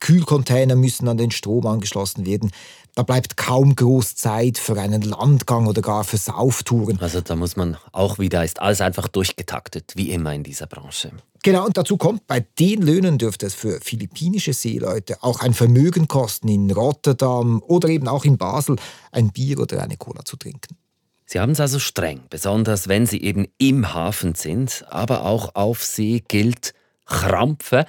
Kühlcontainer 0.00 0.74
müssen 0.74 1.06
an 1.08 1.18
den 1.18 1.30
Strom 1.30 1.66
angeschlossen 1.66 2.26
werden. 2.26 2.50
Da 2.94 3.02
bleibt 3.02 3.36
kaum 3.36 3.76
groß 3.76 4.16
Zeit 4.16 4.58
für 4.58 4.80
einen 4.80 5.02
Landgang 5.02 5.66
oder 5.66 5.82
gar 5.82 6.04
für 6.04 6.16
Sauftouren. 6.16 6.98
Also 7.00 7.20
da 7.20 7.36
muss 7.36 7.54
man 7.54 7.76
auch 7.92 8.18
wieder, 8.18 8.44
ist 8.44 8.60
alles 8.60 8.80
einfach 8.80 9.06
durchgetaktet, 9.06 9.92
wie 9.96 10.10
immer 10.10 10.34
in 10.34 10.42
dieser 10.42 10.66
Branche. 10.66 11.12
Genau, 11.42 11.64
und 11.64 11.76
dazu 11.78 11.96
kommt, 11.96 12.26
bei 12.26 12.40
den 12.58 12.82
Löhnen 12.82 13.16
dürfte 13.16 13.46
es 13.46 13.54
für 13.54 13.80
philippinische 13.80 14.52
Seeleute 14.52 15.22
auch 15.22 15.40
ein 15.40 15.54
Vermögen 15.54 16.06
kosten, 16.06 16.48
in 16.48 16.70
Rotterdam 16.70 17.62
oder 17.66 17.88
eben 17.88 18.08
auch 18.08 18.26
in 18.26 18.36
Basel 18.36 18.76
ein 19.10 19.30
Bier 19.30 19.58
oder 19.58 19.82
eine 19.82 19.96
Cola 19.96 20.22
zu 20.24 20.36
trinken. 20.36 20.76
Sie 21.24 21.40
haben 21.40 21.52
es 21.52 21.60
also 21.60 21.78
streng, 21.78 22.22
besonders 22.28 22.88
wenn 22.88 23.06
Sie 23.06 23.22
eben 23.22 23.46
im 23.56 23.94
Hafen 23.94 24.34
sind, 24.34 24.84
aber 24.90 25.24
auch 25.24 25.54
auf 25.54 25.82
See 25.82 26.22
gilt 26.28 26.74
Krampfe. 27.06 27.86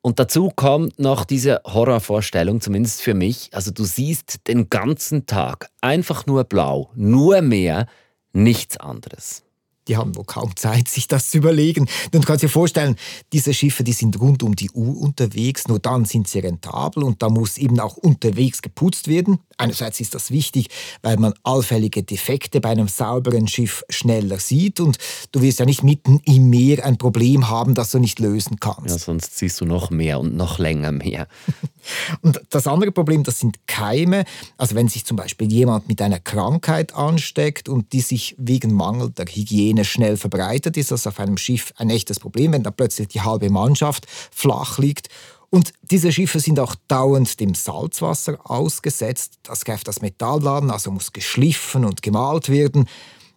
Und 0.00 0.18
dazu 0.18 0.50
kommt 0.50 0.98
noch 0.98 1.24
diese 1.24 1.60
Horrorvorstellung, 1.64 2.60
zumindest 2.60 3.02
für 3.02 3.14
mich. 3.14 3.50
Also 3.52 3.70
du 3.70 3.84
siehst 3.84 4.48
den 4.48 4.70
ganzen 4.70 5.26
Tag 5.26 5.68
einfach 5.80 6.26
nur 6.26 6.44
blau, 6.44 6.90
nur 6.96 7.42
Meer, 7.42 7.86
nichts 8.32 8.76
anderes 8.76 9.44
die 9.88 9.96
haben 9.96 10.14
wohl 10.16 10.24
kaum 10.24 10.54
Zeit, 10.56 10.88
sich 10.88 11.08
das 11.08 11.30
zu 11.30 11.38
überlegen. 11.38 11.88
du 12.10 12.20
kannst 12.20 12.42
dir 12.42 12.48
vorstellen, 12.48 12.96
diese 13.32 13.54
Schiffe, 13.54 13.84
die 13.84 13.92
sind 13.92 14.20
rund 14.20 14.42
um 14.42 14.54
die 14.54 14.70
Uhr 14.70 15.00
unterwegs, 15.00 15.66
nur 15.68 15.78
dann 15.78 16.04
sind 16.04 16.28
sie 16.28 16.40
rentabel 16.40 17.02
und 17.02 17.22
da 17.22 17.28
muss 17.28 17.58
eben 17.58 17.80
auch 17.80 17.96
unterwegs 17.96 18.62
geputzt 18.62 19.08
werden. 19.08 19.38
Einerseits 19.56 19.98
ist 20.00 20.14
das 20.14 20.30
wichtig, 20.30 20.68
weil 21.02 21.16
man 21.16 21.34
allfällige 21.42 22.02
Defekte 22.02 22.60
bei 22.60 22.70
einem 22.70 22.88
sauberen 22.88 23.48
Schiff 23.48 23.82
schneller 23.88 24.38
sieht 24.38 24.78
und 24.78 24.98
du 25.32 25.42
wirst 25.42 25.58
ja 25.58 25.64
nicht 25.64 25.82
mitten 25.82 26.20
im 26.24 26.50
Meer 26.50 26.84
ein 26.84 26.98
Problem 26.98 27.48
haben, 27.48 27.74
das 27.74 27.90
du 27.90 27.98
nicht 27.98 28.18
lösen 28.18 28.60
kannst. 28.60 28.90
Ja, 28.90 28.98
sonst 28.98 29.36
siehst 29.38 29.60
du 29.60 29.64
noch 29.64 29.90
mehr 29.90 30.20
und 30.20 30.36
noch 30.36 30.58
länger 30.58 30.92
mehr. 30.92 31.26
und 32.20 32.40
das 32.50 32.66
andere 32.66 32.92
Problem, 32.92 33.24
das 33.24 33.40
sind 33.40 33.66
Keime. 33.66 34.24
Also 34.58 34.74
wenn 34.74 34.88
sich 34.88 35.04
zum 35.04 35.16
Beispiel 35.16 35.50
jemand 35.50 35.88
mit 35.88 36.00
einer 36.02 36.20
Krankheit 36.20 36.94
ansteckt 36.94 37.68
und 37.68 37.92
die 37.92 38.00
sich 38.00 38.36
wegen 38.38 38.72
Mangel 38.74 39.10
der 39.10 39.26
Hygiene 39.26 39.77
Hygiene 39.78 39.84
schnell 39.84 40.16
verbreitet 40.16 40.76
ist. 40.76 40.90
Das 40.90 41.00
ist 41.00 41.06
auf 41.06 41.20
einem 41.20 41.36
Schiff 41.36 41.72
ein 41.76 41.90
echtes 41.90 42.20
Problem, 42.20 42.52
wenn 42.52 42.62
da 42.62 42.70
plötzlich 42.70 43.08
die 43.08 43.20
halbe 43.20 43.50
Mannschaft 43.50 44.06
flach 44.08 44.78
liegt. 44.78 45.08
Und 45.50 45.72
diese 45.82 46.12
Schiffe 46.12 46.40
sind 46.40 46.60
auch 46.60 46.74
dauernd 46.88 47.40
dem 47.40 47.54
Salzwasser 47.54 48.38
ausgesetzt. 48.44 49.38
Das 49.44 49.64
greift 49.64 49.88
das 49.88 50.02
Metall 50.02 50.46
an, 50.46 50.70
also 50.70 50.90
muss 50.90 51.12
geschliffen 51.12 51.84
und 51.84 52.02
gemalt 52.02 52.50
werden. 52.50 52.86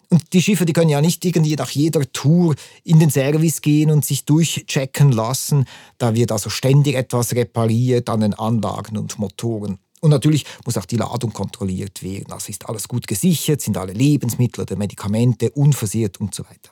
Und 0.10 0.34
die 0.34 0.42
Schiffe, 0.42 0.66
die 0.66 0.74
können 0.74 0.90
ja 0.90 1.00
nicht 1.00 1.24
irgendwie 1.24 1.56
nach 1.56 1.70
jeder 1.70 2.02
Tour 2.12 2.56
in 2.84 3.00
den 3.00 3.10
Service 3.10 3.62
gehen 3.62 3.92
und 3.92 4.04
sich 4.04 4.26
durchchecken 4.26 5.14
lassen. 5.14 5.66
Da 6.00 6.14
wird 6.14 6.34
also 6.34 6.50
ständig 6.50 6.96
etwas 6.96 7.34
repariert 7.34 8.10
an 8.10 8.20
den 8.20 8.34
Anlagen 8.34 8.98
und 8.98 9.18
Motoren. 9.18 9.78
Und 10.02 10.10
natürlich 10.10 10.46
muss 10.66 10.78
auch 10.78 10.86
die 10.86 10.98
Ladung 10.98 11.32
kontrolliert 11.32 12.04
werden. 12.04 12.34
Also 12.34 12.50
ist 12.50 12.68
alles 12.68 12.88
gut 12.88 13.08
gesichert, 13.08 13.62
sind 13.62 13.78
alle 13.78 13.94
Lebensmittel 13.94 14.64
oder 14.64 14.76
Medikamente 14.76 15.52
unversehrt 15.52 16.20
und 16.20 16.36
so 16.36 16.44
weiter. 16.44 16.72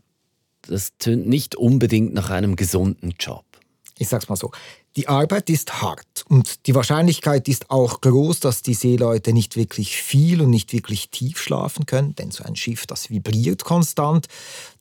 Das 0.64 0.98
tönt 0.98 1.28
nicht 1.28 1.56
unbedingt 1.56 2.14
nach 2.14 2.32
einem 2.32 2.56
gesunden 2.56 3.14
Job. 3.20 3.46
Ich 3.98 4.08
sag's 4.08 4.30
mal 4.30 4.36
so. 4.36 4.52
Die 4.96 5.08
Arbeit 5.08 5.50
ist 5.50 5.82
hart 5.82 6.26
und 6.28 6.66
die 6.66 6.74
Wahrscheinlichkeit 6.74 7.48
ist 7.48 7.70
auch 7.70 8.02
groß, 8.02 8.40
dass 8.40 8.64
die 8.64 8.74
Seeleute 8.74 9.34
nicht 9.34 9.56
wirklich 9.56 9.96
viel 9.98 10.42
und 10.42 10.50
nicht 10.50 10.74
wirklich 10.74 11.10
tief 11.10 11.40
schlafen 11.40 11.86
können, 11.86 12.16
denn 12.16 12.32
so 12.32 12.44
ein 12.44 12.56
Schiff, 12.56 12.88
das 12.88 13.10
vibriert 13.10 13.64
konstant. 13.64 14.28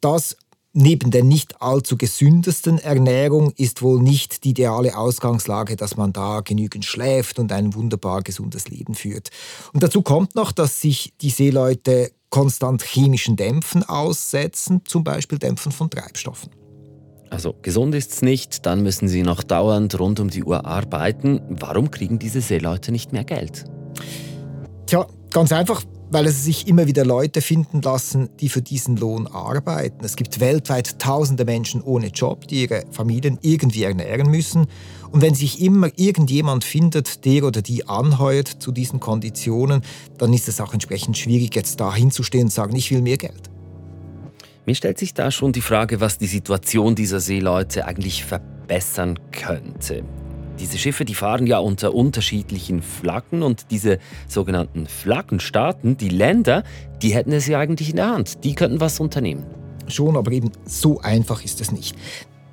Das 0.00 0.36
Neben 0.80 1.10
der 1.10 1.24
nicht 1.24 1.60
allzu 1.60 1.96
gesündesten 1.96 2.78
Ernährung 2.78 3.52
ist 3.56 3.82
wohl 3.82 4.00
nicht 4.00 4.44
die 4.44 4.50
ideale 4.50 4.96
Ausgangslage, 4.96 5.74
dass 5.74 5.96
man 5.96 6.12
da 6.12 6.38
genügend 6.38 6.84
schläft 6.84 7.40
und 7.40 7.50
ein 7.50 7.74
wunderbar 7.74 8.22
gesundes 8.22 8.68
Leben 8.68 8.94
führt. 8.94 9.30
Und 9.72 9.82
dazu 9.82 10.02
kommt 10.02 10.36
noch, 10.36 10.52
dass 10.52 10.80
sich 10.80 11.14
die 11.20 11.30
Seeleute 11.30 12.12
konstant 12.30 12.84
chemischen 12.84 13.34
Dämpfen 13.34 13.82
aussetzen, 13.82 14.82
zum 14.84 15.02
Beispiel 15.02 15.40
Dämpfen 15.40 15.72
von 15.72 15.90
Treibstoffen. 15.90 16.52
Also 17.28 17.56
gesund 17.60 17.92
ist 17.96 18.12
es 18.12 18.22
nicht, 18.22 18.64
dann 18.64 18.84
müssen 18.84 19.08
sie 19.08 19.24
noch 19.24 19.42
dauernd 19.42 19.98
rund 19.98 20.20
um 20.20 20.30
die 20.30 20.44
Uhr 20.44 20.64
arbeiten. 20.64 21.40
Warum 21.48 21.90
kriegen 21.90 22.20
diese 22.20 22.40
Seeleute 22.40 22.92
nicht 22.92 23.12
mehr 23.12 23.24
Geld? 23.24 23.64
Tja, 24.86 25.08
ganz 25.32 25.50
einfach, 25.50 25.82
weil 26.10 26.26
es 26.26 26.44
sich 26.44 26.66
immer 26.68 26.86
wieder 26.86 27.04
Leute 27.04 27.40
finden 27.40 27.82
lassen, 27.82 28.30
die 28.40 28.48
für 28.48 28.62
diesen 28.62 28.96
Lohn 28.96 29.26
arbeiten. 29.26 30.04
Es 30.04 30.16
gibt 30.16 30.40
weltweit 30.40 30.98
tausende 30.98 31.44
Menschen 31.44 31.82
ohne 31.82 32.08
Job, 32.08 32.48
die 32.48 32.62
ihre 32.62 32.84
Familien 32.90 33.38
irgendwie 33.42 33.82
ernähren 33.82 34.30
müssen. 34.30 34.66
Und 35.10 35.22
wenn 35.22 35.34
sich 35.34 35.60
immer 35.60 35.90
irgendjemand 35.96 36.64
findet, 36.64 37.24
der 37.24 37.44
oder 37.44 37.62
die 37.62 37.88
anheuert 37.88 38.48
zu 38.48 38.72
diesen 38.72 39.00
Konditionen, 39.00 39.82
dann 40.18 40.32
ist 40.32 40.48
es 40.48 40.60
auch 40.60 40.72
entsprechend 40.72 41.16
schwierig, 41.16 41.54
jetzt 41.54 41.80
da 41.80 41.94
hinzustehen 41.94 42.44
und 42.44 42.52
sagen, 42.52 42.74
ich 42.76 42.90
will 42.90 43.02
mehr 43.02 43.16
Geld. 43.16 43.50
Mir 44.66 44.74
stellt 44.74 44.98
sich 44.98 45.14
da 45.14 45.30
schon 45.30 45.52
die 45.52 45.62
Frage, 45.62 46.00
was 46.00 46.18
die 46.18 46.26
Situation 46.26 46.94
dieser 46.94 47.20
Seeleute 47.20 47.86
eigentlich 47.86 48.24
verbessern 48.24 49.18
könnte. 49.32 50.04
Diese 50.60 50.76
Schiffe, 50.76 51.04
die 51.04 51.14
fahren 51.14 51.46
ja 51.46 51.58
unter 51.58 51.94
unterschiedlichen 51.94 52.82
Flaggen 52.82 53.42
und 53.42 53.70
diese 53.70 53.98
sogenannten 54.26 54.86
Flaggenstaaten, 54.88 55.96
die 55.96 56.08
Länder, 56.08 56.64
die 57.00 57.14
hätten 57.14 57.30
es 57.32 57.46
ja 57.46 57.60
eigentlich 57.60 57.90
in 57.90 57.96
der 57.96 58.10
Hand. 58.10 58.42
Die 58.42 58.54
könnten 58.54 58.80
was 58.80 58.98
unternehmen. 58.98 59.44
Schon, 59.86 60.16
aber 60.16 60.32
eben 60.32 60.50
so 60.64 61.00
einfach 61.00 61.44
ist 61.44 61.60
es 61.60 61.70
nicht. 61.70 61.96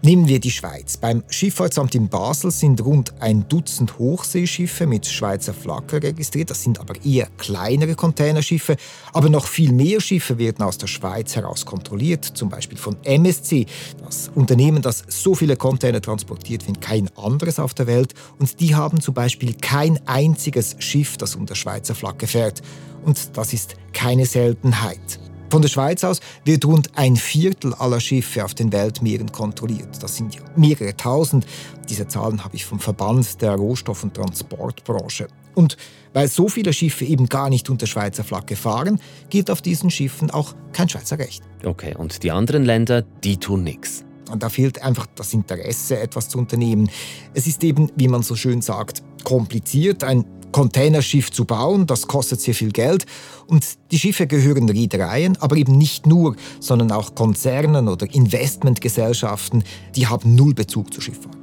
Nehmen 0.05 0.27
wir 0.27 0.39
die 0.39 0.51
Schweiz. 0.51 0.97
Beim 0.97 1.23
Schifffahrtsamt 1.29 1.95
in 1.95 2.09
Basel 2.09 2.51
sind 2.51 2.79
rund 2.85 3.19
ein 3.21 3.49
Dutzend 3.49 3.97
Hochseeschiffe 3.97 4.85
mit 4.85 5.07
Schweizer 5.07 5.51
Flagge 5.51 6.03
registriert. 6.03 6.51
Das 6.51 6.61
sind 6.61 6.79
aber 6.79 6.93
eher 7.03 7.27
kleinere 7.39 7.95
Containerschiffe. 7.95 8.75
Aber 9.13 9.29
noch 9.29 9.47
viel 9.47 9.71
mehr 9.71 9.99
Schiffe 9.99 10.37
werden 10.37 10.61
aus 10.61 10.77
der 10.77 10.85
Schweiz 10.85 11.35
heraus 11.35 11.65
kontrolliert, 11.65 12.23
zum 12.23 12.49
Beispiel 12.49 12.77
von 12.77 12.97
MSC, 13.03 13.65
das 14.03 14.29
Unternehmen, 14.35 14.83
das 14.83 15.05
so 15.07 15.33
viele 15.33 15.55
Container 15.55 16.01
transportiert 16.01 16.67
wie 16.67 16.73
kein 16.73 17.09
anderes 17.17 17.57
auf 17.57 17.73
der 17.73 17.87
Welt. 17.87 18.13
Und 18.37 18.59
die 18.59 18.75
haben 18.75 19.01
zum 19.01 19.15
Beispiel 19.15 19.55
kein 19.55 19.99
einziges 20.05 20.75
Schiff, 20.77 21.17
das 21.17 21.33
unter 21.35 21.55
Schweizer 21.55 21.95
Flagge 21.95 22.27
fährt. 22.27 22.61
Und 23.03 23.35
das 23.35 23.53
ist 23.53 23.75
keine 23.91 24.27
Seltenheit. 24.27 25.24
Von 25.49 25.61
der 25.61 25.69
Schweiz 25.69 26.03
aus 26.03 26.19
wird 26.43 26.65
rund 26.65 26.89
ein 26.95 27.15
Viertel 27.15 27.73
aller 27.75 27.99
Schiffe 27.99 28.43
auf 28.43 28.53
den 28.53 28.71
Weltmeeren 28.71 29.31
kontrolliert. 29.31 30.01
Das 30.01 30.15
sind 30.15 30.37
mehrere 30.57 30.95
tausend. 30.97 31.45
Diese 31.87 32.07
Zahlen 32.07 32.43
habe 32.43 32.55
ich 32.55 32.65
vom 32.65 32.79
Verband 32.79 33.41
der 33.41 33.55
Rohstoff- 33.55 34.03
und 34.03 34.15
Transportbranche. 34.15 35.27
Und 35.53 35.77
weil 36.13 36.27
so 36.27 36.49
viele 36.49 36.73
Schiffe 36.73 37.05
eben 37.05 37.27
gar 37.27 37.49
nicht 37.49 37.69
unter 37.69 37.87
Schweizer 37.87 38.23
Flagge 38.23 38.55
fahren, 38.55 38.99
gilt 39.29 39.49
auf 39.49 39.61
diesen 39.61 39.89
Schiffen 39.89 40.31
auch 40.31 40.53
kein 40.73 40.89
Schweizer 40.89 41.19
Recht. 41.19 41.43
Okay, 41.63 41.95
und 41.95 42.23
die 42.23 42.31
anderen 42.31 42.65
Länder, 42.65 43.03
die 43.23 43.37
tun 43.37 43.63
nichts. 43.63 44.03
Und 44.31 44.43
da 44.43 44.49
fehlt 44.49 44.81
einfach 44.81 45.05
das 45.15 45.33
Interesse, 45.33 45.99
etwas 45.99 46.29
zu 46.29 46.37
unternehmen. 46.37 46.89
Es 47.33 47.47
ist 47.47 47.63
eben, 47.63 47.91
wie 47.95 48.07
man 48.07 48.23
so 48.23 48.35
schön 48.35 48.61
sagt, 48.61 49.03
kompliziert. 49.23 50.03
Ein 50.03 50.25
Containerschiff 50.55 51.31
zu 51.31 51.43
bauen. 51.43 51.85
Das 51.85 52.07
kostet 52.07 52.39
sehr 52.39 52.55
viel 52.55 52.71
Geld. 52.71 53.05
Und 53.45 53.65
die 53.91 53.99
Schiffe 53.99 54.25
gehören 54.25 54.69
Reedereien, 54.69 55.35
aber 55.41 55.57
eben 55.57 55.77
nicht 55.77 56.07
nur, 56.07 56.37
sondern 56.61 56.93
auch 56.93 57.13
Konzernen 57.13 57.89
oder 57.89 58.07
Investmentgesellschaften, 58.09 59.65
die 59.97 60.07
haben 60.07 60.33
null 60.33 60.53
Bezug 60.53 60.93
zur 60.93 61.03
Schifffahrt. 61.03 61.34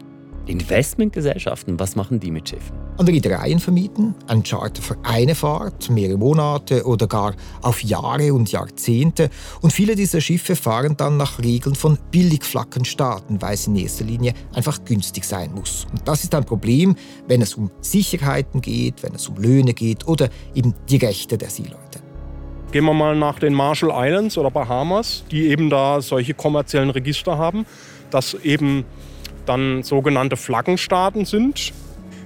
Investmentgesellschaften, 0.47 1.79
was 1.79 1.97
machen 1.97 2.19
die 2.19 2.31
mit 2.31 2.49
Schiffen? 2.49 2.77
An 2.99 3.07
Reedereien 3.07 3.59
vermieten, 3.59 4.15
ein 4.27 4.43
Charter 4.43 4.83
für 4.83 4.97
eine 5.03 5.35
Fahrt, 5.35 5.89
mehrere 5.91 6.19
Monate 6.19 6.85
oder 6.85 7.07
gar 7.07 7.35
auf 7.63 7.83
Jahre 7.83 8.35
und 8.35 8.51
Jahrzehnte. 8.51 9.31
Und 9.61 9.73
viele 9.73 9.95
dieser 9.95 10.21
Schiffe 10.21 10.57
fahren 10.57 10.97
dann 10.97 11.17
nach 11.17 11.39
Regeln 11.39 11.75
von 11.75 11.99
Billigflaggenstaaten, 12.11 13.41
weil 13.41 13.55
es 13.55 13.67
in 13.67 13.77
erster 13.77 14.05
Linie 14.05 14.35
einfach 14.53 14.85
günstig 14.85 15.25
sein 15.25 15.53
muss. 15.55 15.87
Und 15.91 16.07
das 16.07 16.25
ist 16.25 16.35
ein 16.35 16.45
Problem, 16.45 16.97
wenn 17.29 17.41
es 17.41 17.55
um 17.55 17.71
Sicherheiten 17.81 18.61
geht, 18.61 19.03
wenn 19.03 19.15
es 19.15 19.29
um 19.29 19.37
Löhne 19.37 19.75
geht 19.75 20.07
oder 20.07 20.29
eben 20.55 20.75
die 20.89 20.97
Rechte 20.97 21.39
der 21.39 21.51
Seeleute. 21.51 22.01
Gehen 22.73 22.85
wir 22.85 22.95
mal 22.95 23.15
nach 23.15 23.39
den 23.39 23.53
Marshall 23.53 23.91
Islands 23.93 24.39
oder 24.39 24.51
Bahamas, 24.51 25.25
die 25.31 25.49
eben 25.49 25.69
da 25.69 26.01
solche 26.01 26.33
kommerziellen 26.33 26.89
Register 26.89 27.37
haben, 27.37 27.67
dass 28.11 28.35
eben 28.43 28.85
dann 29.47 29.83
sogenannte 29.83 30.37
Flaggenstaaten 30.37 31.25
sind. 31.25 31.73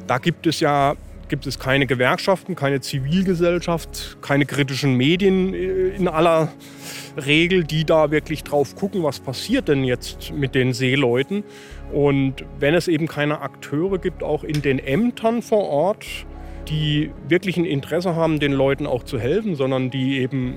Da 0.06 0.18
gibt 0.18 0.46
es 0.46 0.61
ja 0.61 0.94
gibt 1.28 1.46
es 1.46 1.58
keine 1.58 1.87
Gewerkschaften, 1.87 2.54
keine 2.54 2.80
Zivilgesellschaft, 2.80 4.18
keine 4.23 4.46
kritischen 4.46 4.94
Medien 4.94 5.54
äh, 5.54 5.88
in 5.96 6.08
aller 6.08 6.52
Regel, 7.16 7.64
die 7.64 7.85
da 7.85 8.11
wirklich 8.11 8.44
drauf 8.44 8.76
gucken, 8.76 9.02
was 9.02 9.20
passiert 9.20 9.68
denn 9.68 9.85
jetzt 9.85 10.32
mit 10.32 10.54
den 10.54 10.73
Seeleuten. 10.73 11.44
Und 11.92 12.44
wenn 12.58 12.75
es 12.75 12.88
eben 12.88 13.06
keine 13.06 13.40
Akteure 13.40 13.99
gibt, 13.99 14.23
auch 14.23 14.44
in 14.44 14.62
den 14.62 14.78
Ämtern 14.78 15.42
vor 15.42 15.68
Ort, 15.68 16.06
die 16.68 17.11
wirklich 17.28 17.56
ein 17.56 17.64
Interesse 17.64 18.16
haben, 18.16 18.40
den 18.40 18.52
Leuten 18.52 18.87
auch 18.87 19.04
zu 19.04 19.18
helfen, 19.18 19.54
sondern 19.54 19.90
die 19.90 20.18
eben 20.18 20.56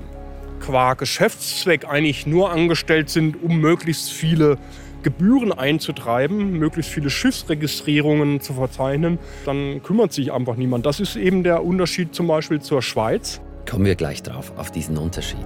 qua 0.60 0.94
Geschäftszweck 0.94 1.86
eigentlich 1.88 2.26
nur 2.26 2.50
angestellt 2.50 3.08
sind, 3.10 3.42
um 3.42 3.60
möglichst 3.60 4.12
viele 4.12 4.58
Gebühren 5.02 5.52
einzutreiben, 5.52 6.52
möglichst 6.52 6.92
viele 6.92 7.10
Schiffsregistrierungen 7.10 8.40
zu 8.40 8.54
verzeichnen, 8.54 9.18
dann 9.44 9.82
kümmert 9.82 10.12
sich 10.12 10.32
einfach 10.32 10.56
niemand. 10.56 10.86
Das 10.86 11.00
ist 11.00 11.16
eben 11.16 11.42
der 11.42 11.64
Unterschied 11.64 12.14
zum 12.14 12.26
Beispiel 12.26 12.60
zur 12.60 12.82
Schweiz. 12.82 13.40
Kommen 13.68 13.84
wir 13.84 13.94
gleich 13.94 14.22
drauf, 14.22 14.52
auf 14.56 14.70
diesen 14.70 14.98
Unterschied. 14.98 15.38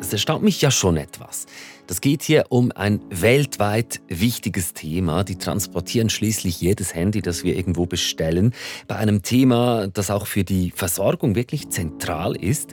Es 0.00 0.12
erstaunt 0.12 0.42
mich 0.44 0.60
ja 0.60 0.70
schon 0.70 0.96
etwas. 0.96 1.46
Das 1.86 2.00
geht 2.00 2.22
hier 2.22 2.46
um 2.48 2.72
ein 2.72 3.00
weltweit 3.10 4.00
wichtiges 4.08 4.72
Thema. 4.72 5.24
Die 5.24 5.36
transportieren 5.36 6.10
schließlich 6.10 6.60
jedes 6.60 6.94
Handy, 6.94 7.22
das 7.22 7.44
wir 7.44 7.56
irgendwo 7.56 7.86
bestellen. 7.86 8.52
Bei 8.88 8.96
einem 8.96 9.22
Thema, 9.22 9.88
das 9.88 10.10
auch 10.10 10.26
für 10.26 10.44
die 10.44 10.72
Versorgung 10.74 11.34
wirklich 11.34 11.70
zentral 11.70 12.36
ist, 12.36 12.72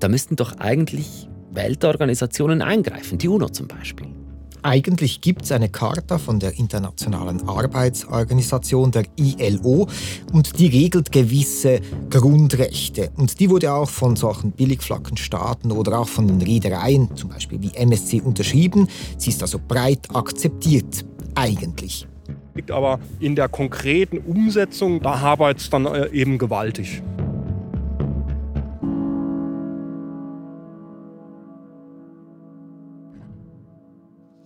da 0.00 0.08
müssten 0.08 0.36
doch 0.36 0.58
eigentlich 0.58 1.28
Weltorganisationen 1.50 2.62
eingreifen, 2.62 3.18
die 3.18 3.28
UNO 3.28 3.48
zum 3.48 3.68
Beispiel. 3.68 4.08
Eigentlich 4.66 5.20
gibt 5.20 5.42
es 5.42 5.52
eine 5.52 5.68
Charta 5.68 6.16
von 6.16 6.40
der 6.40 6.58
Internationalen 6.58 7.46
Arbeitsorganisation, 7.46 8.90
der 8.92 9.04
ILO, 9.16 9.88
und 10.32 10.58
die 10.58 10.68
regelt 10.68 11.12
gewisse 11.12 11.80
Grundrechte. 12.08 13.10
Und 13.14 13.40
die 13.40 13.50
wurde 13.50 13.74
auch 13.74 13.90
von 13.90 14.16
solchen 14.16 14.52
Billigflaggenstaaten 14.52 15.70
oder 15.70 15.98
auch 15.98 16.08
von 16.08 16.28
den 16.28 16.40
Reedereien, 16.40 17.14
zum 17.14 17.28
Beispiel 17.28 17.60
wie 17.60 17.74
MSC, 17.74 18.22
unterschrieben. 18.22 18.88
Sie 19.18 19.28
ist 19.28 19.42
also 19.42 19.58
breit 19.68 20.08
akzeptiert, 20.14 21.04
eigentlich. 21.34 22.06
Aber 22.70 23.00
in 23.20 23.36
der 23.36 23.50
konkreten 23.50 24.16
Umsetzung, 24.16 25.02
da 25.02 25.20
hapert 25.20 25.58
es 25.58 25.68
dann 25.68 25.84
äh, 25.84 26.08
eben 26.08 26.38
gewaltig. 26.38 27.02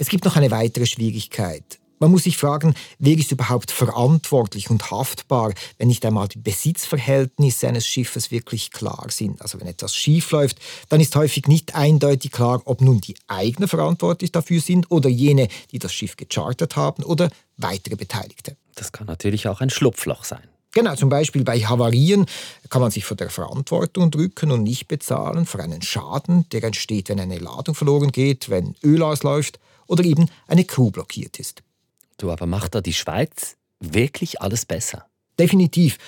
Es 0.00 0.08
gibt 0.08 0.24
noch 0.24 0.36
eine 0.36 0.52
weitere 0.52 0.86
Schwierigkeit. 0.86 1.80
Man 1.98 2.12
muss 2.12 2.22
sich 2.22 2.36
fragen, 2.36 2.74
wer 3.00 3.18
ist 3.18 3.32
überhaupt 3.32 3.72
verantwortlich 3.72 4.70
und 4.70 4.92
haftbar, 4.92 5.52
wenn 5.78 5.88
nicht 5.88 6.06
einmal 6.06 6.28
die 6.28 6.38
Besitzverhältnisse 6.38 7.66
eines 7.66 7.84
Schiffes 7.84 8.30
wirklich 8.30 8.70
klar 8.70 9.06
sind. 9.08 9.42
Also 9.42 9.60
wenn 9.60 9.66
etwas 9.66 9.96
schief 9.96 10.30
läuft, 10.30 10.58
dann 10.88 11.00
ist 11.00 11.16
häufig 11.16 11.48
nicht 11.48 11.74
eindeutig 11.74 12.30
klar, 12.30 12.62
ob 12.66 12.80
nun 12.80 13.00
die 13.00 13.16
Eigner 13.26 13.66
verantwortlich 13.66 14.30
dafür 14.30 14.60
sind 14.60 14.88
oder 14.92 15.08
jene, 15.08 15.48
die 15.72 15.80
das 15.80 15.92
Schiff 15.92 16.16
gechartert 16.16 16.76
haben 16.76 17.02
oder 17.02 17.30
weitere 17.56 17.96
Beteiligte. 17.96 18.56
Das 18.76 18.92
kann 18.92 19.08
natürlich 19.08 19.48
auch 19.48 19.60
ein 19.60 19.70
Schlupfloch 19.70 20.22
sein. 20.22 20.46
Genau, 20.70 20.94
zum 20.94 21.08
Beispiel 21.08 21.42
bei 21.42 21.58
Havarien 21.58 22.26
kann 22.70 22.82
man 22.82 22.92
sich 22.92 23.04
vor 23.04 23.16
der 23.16 23.30
Verantwortung 23.30 24.12
drücken 24.12 24.52
und 24.52 24.62
nicht 24.62 24.86
bezahlen 24.86 25.46
für 25.46 25.60
einen 25.60 25.82
Schaden, 25.82 26.48
der 26.50 26.62
entsteht, 26.62 27.08
wenn 27.08 27.18
eine 27.18 27.38
Ladung 27.38 27.74
verloren 27.74 28.12
geht, 28.12 28.48
wenn 28.48 28.76
Öl 28.84 29.02
ausläuft 29.02 29.58
oder 29.88 30.04
eben 30.04 30.30
eine 30.46 30.64
Crew 30.64 30.92
blockiert 30.92 31.40
ist. 31.40 31.62
Du, 32.18 32.30
aber 32.30 32.46
macht 32.46 32.76
da 32.76 32.80
die 32.80 32.94
Schweiz 32.94 33.56
wirklich 33.80 34.40
alles 34.40 34.64
besser? 34.64 35.06
Definitiv. 35.38 35.98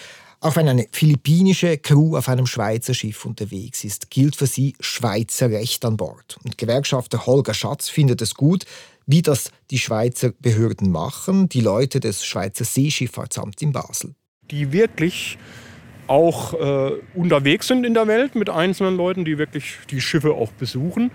Auch 0.43 0.57
wenn 0.57 0.69
eine 0.69 0.87
philippinische 0.91 1.77
Crew 1.77 2.17
auf 2.17 2.29
einem 2.29 2.47
Schweizer 2.47 2.95
Schiff 2.95 3.27
unterwegs 3.27 3.85
ist, 3.85 4.11
gilt 4.11 4.37
für 4.37 4.47
sie 4.47 4.75
Schweizer 4.81 5.51
Recht 5.51 5.85
an 5.85 5.99
Bord. 5.99 6.39
Und 6.45 6.57
Gewerkschafter 6.57 7.27
Holger 7.27 7.53
Schatz 7.53 7.91
findet 7.91 8.23
es 8.23 8.35
gut, 8.35 8.65
wie 9.07 9.21
das 9.21 9.51
die 9.71 9.79
Schweizer 9.79 10.33
Behörden 10.41 10.91
machen, 10.91 11.49
die 11.49 11.61
Leute 11.61 12.01
des 12.01 12.25
Schweizer 12.25 12.65
Seeschifffahrtsamts 12.65 13.61
in 13.61 13.73
Basel. 13.73 14.15
Die 14.51 14.73
wirklich 14.73 15.37
auch 16.07 16.55
äh, 16.55 16.93
unterwegs 17.15 17.69
sind 17.69 17.85
in 17.85 17.95
der 17.95 18.07
Welt 18.07 18.35
mit 18.35 18.49
einzelnen 18.49 18.97
Leuten, 18.97 19.25
die 19.25 19.37
wirklich 19.39 19.75
die 19.91 20.01
Schiffe 20.01 20.33
auch 20.33 20.51
besuchen 20.53 21.11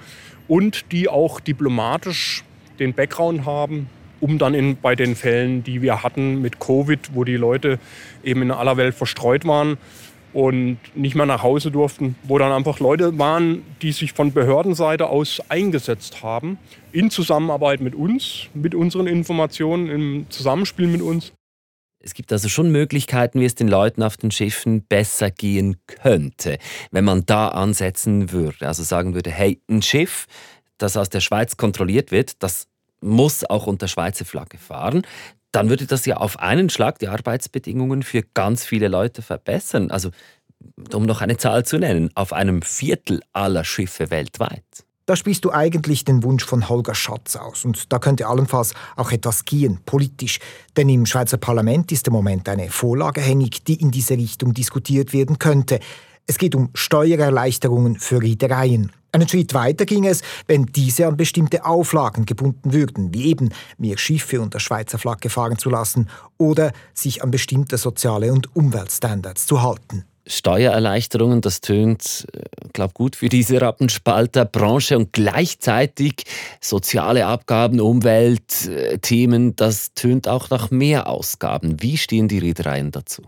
und 0.47 0.91
die 0.91 1.09
auch 1.09 1.39
diplomatisch 1.39 2.43
den 2.79 2.93
Background 2.93 3.45
haben, 3.45 3.89
um 4.19 4.37
dann 4.37 4.53
in, 4.53 4.77
bei 4.77 4.95
den 4.95 5.15
Fällen, 5.15 5.63
die 5.63 5.81
wir 5.81 6.03
hatten 6.03 6.41
mit 6.41 6.59
Covid, 6.59 7.11
wo 7.13 7.23
die 7.23 7.35
Leute 7.35 7.79
eben 8.23 8.41
in 8.41 8.51
aller 8.51 8.77
Welt 8.77 8.95
verstreut 8.95 9.45
waren 9.45 9.77
und 10.35 10.77
nicht 10.95 11.15
mehr 11.15 11.25
nach 11.25 11.43
Hause 11.43 11.71
durften, 11.71 12.15
wo 12.23 12.37
dann 12.37 12.51
einfach 12.51 12.81
Leute 12.81 13.17
waren, 13.17 13.63
die 13.81 13.93
sich 13.93 14.11
von 14.11 14.33
Behördenseite 14.33 15.07
aus 15.07 15.41
eingesetzt 15.47 16.23
haben, 16.23 16.57
in 16.91 17.09
Zusammenarbeit 17.09 17.79
mit 17.79 17.95
uns, 17.95 18.47
mit 18.53 18.75
unseren 18.75 19.07
Informationen, 19.07 19.89
im 19.89 20.25
Zusammenspiel 20.29 20.87
mit 20.87 21.01
uns. 21.01 21.31
Es 22.05 22.13
gibt 22.13 22.31
also 22.31 22.49
schon 22.49 22.69
Möglichkeiten, 22.69 23.39
wie 23.39 23.45
es 23.45 23.55
den 23.55 23.69
Leuten 23.69 24.03
auf 24.03 24.17
den 24.17 24.29
Schiffen 24.29 24.83
besser 24.83 25.31
gehen 25.31 25.77
könnte, 25.87 26.59
wenn 26.91 27.05
man 27.05 27.25
da 27.25 27.47
ansetzen 27.47 28.31
würde. 28.31 28.67
Also 28.67 28.83
sagen 28.83 29.15
würde, 29.15 29.31
hey, 29.31 29.59
ein 29.69 29.81
Schiff, 29.81 30.27
das 30.77 30.97
aus 30.97 31.09
der 31.09 31.21
Schweiz 31.21 31.57
kontrolliert 31.57 32.11
wird, 32.11 32.41
das 32.43 32.67
muss 33.01 33.43
auch 33.43 33.67
unter 33.67 33.87
Schweizer 33.87 34.25
Flagge 34.25 34.57
fahren, 34.57 35.03
dann 35.51 35.69
würde 35.69 35.85
das 35.85 36.05
ja 36.05 36.17
auf 36.17 36.39
einen 36.39 36.69
Schlag 36.69 36.99
die 36.99 37.07
Arbeitsbedingungen 37.07 38.03
für 38.03 38.23
ganz 38.33 38.65
viele 38.65 38.89
Leute 38.89 39.21
verbessern. 39.21 39.89
Also, 39.89 40.09
um 40.93 41.03
noch 41.03 41.21
eine 41.21 41.37
Zahl 41.37 41.65
zu 41.65 41.77
nennen, 41.77 42.09
auf 42.15 42.33
einem 42.33 42.61
Viertel 42.61 43.21
aller 43.31 43.63
Schiffe 43.63 44.09
weltweit. 44.09 44.63
Da 45.05 45.15
sprichst 45.15 45.45
du 45.45 45.51
eigentlich 45.51 46.03
den 46.03 46.23
Wunsch 46.23 46.43
von 46.43 46.67
Holger 46.67 46.95
Schatz 46.95 47.35
aus. 47.35 47.63
Und 47.63 47.93
da 47.93 47.99
könnte 47.99 48.27
allenfalls 48.27 48.73
auch 48.95 49.11
etwas 49.11 49.45
gehen, 49.45 49.79
politisch. 49.85 50.39
Denn 50.75 50.89
im 50.89 51.05
Schweizer 51.05 51.37
Parlament 51.37 51.91
ist 51.91 52.07
im 52.07 52.13
Moment 52.13 52.49
eine 52.49 52.69
Vorlage 52.69 53.21
hängig, 53.21 53.63
die 53.63 53.75
in 53.75 53.91
diese 53.91 54.15
Richtung 54.15 54.53
diskutiert 54.53 55.13
werden 55.13 55.37
könnte. 55.37 55.79
Es 56.27 56.37
geht 56.39 56.55
um 56.55 56.69
Steuererleichterungen 56.73 57.99
für 57.99 58.21
Reedereien. 58.21 58.91
Einen 59.11 59.29
Schritt 59.29 59.53
weiter 59.53 59.85
ging 59.85 60.05
es, 60.05 60.23
wenn 60.47 60.65
diese 60.65 61.07
an 61.07 61.17
bestimmte 61.17 61.65
Auflagen 61.65 62.25
gebunden 62.25 62.73
würden, 62.73 63.13
wie 63.13 63.27
eben 63.27 63.49
mehr 63.77 63.97
Schiffe 63.97 64.41
unter 64.41 64.59
Schweizer 64.59 64.97
Flagge 64.97 65.29
fahren 65.29 65.57
zu 65.57 65.69
lassen 65.69 66.09
oder 66.37 66.73
sich 66.93 67.23
an 67.23 67.31
bestimmte 67.31 67.77
soziale 67.77 68.33
und 68.33 68.55
Umweltstandards 68.55 69.45
zu 69.45 69.61
halten. 69.61 70.03
Steuererleichterungen, 70.27 71.41
das 71.41 71.61
tönt, 71.61 72.27
äh, 72.33 72.41
glaube 72.73 72.93
gut 72.93 73.15
für 73.15 73.29
diese 73.29 73.61
Rappenspalterbranche 73.61 74.97
und 74.97 75.13
gleichzeitig 75.13 76.23
soziale 76.59 77.27
Abgaben, 77.27 77.79
Umweltthemen, 77.79 79.49
äh, 79.49 79.53
das 79.55 79.93
tönt 79.93 80.27
auch 80.27 80.49
nach 80.49 80.71
mehr 80.71 81.07
Ausgaben. 81.07 81.81
Wie 81.81 81.97
stehen 81.97 82.27
die 82.27 82.39
Reedereien 82.39 82.91
dazu? 82.91 83.21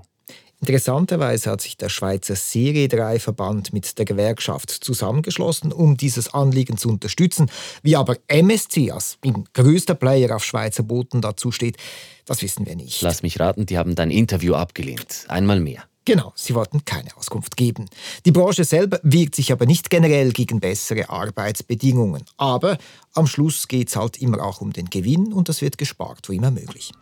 Interessanterweise 0.60 1.52
hat 1.52 1.62
sich 1.62 1.78
der 1.78 1.90
Schweizer 1.90 2.36
Seereedereiverband 2.36 3.74
mit 3.74 4.00
der 4.00 4.06
Gewerkschaft 4.06 4.72
zusammengeschlossen, 4.72 5.72
um 5.72 5.98
dieses 5.98 6.34
Anliegen 6.34 6.78
zu 6.78 6.90
unterstützen. 6.90 7.52
Wie 7.84 7.96
aber 7.96 8.18
MSC 8.28 8.90
als 8.90 9.20
größter 9.54 9.94
Player 9.94 10.36
auf 10.36 10.44
Schweizer 10.44 10.82
Booten 10.82 11.22
dazu 11.22 11.52
steht, 11.52 11.78
das 12.26 12.42
wissen 12.42 12.66
wir 12.66 12.76
nicht. 12.76 13.02
Lass 13.02 13.22
mich 13.22 13.40
raten, 13.40 13.68
die 13.68 13.78
haben 13.78 13.94
dein 13.94 14.10
Interview 14.10 14.56
abgelehnt. 14.56 15.26
Einmal 15.28 15.60
mehr. 15.60 15.84
Genau, 16.06 16.32
sie 16.36 16.56
wollten 16.56 16.86
keine 16.86 17.16
Auskunft 17.18 17.58
geben. 17.58 17.86
Die 18.26 18.32
Branche 18.32 18.64
selber 18.64 19.00
wirkt 19.04 19.36
sich 19.36 19.52
aber 19.52 19.66
nicht 19.66 19.90
generell 19.90 20.32
gegen 20.32 20.60
bessere 20.60 21.10
Arbeitsbedingungen. 21.10 22.24
Aber 22.38 22.78
am 23.14 23.28
Schluss 23.28 23.68
geht 23.68 23.90
es 23.90 23.96
halt 23.98 24.22
immer 24.22 24.42
auch 24.42 24.62
um 24.62 24.72
den 24.72 24.90
Gewinn 24.90 25.34
und 25.34 25.50
das 25.50 25.62
wird 25.62 25.78
gespart, 25.78 26.30
wo 26.30 26.34
immer 26.34 26.50
möglich. 26.50 26.94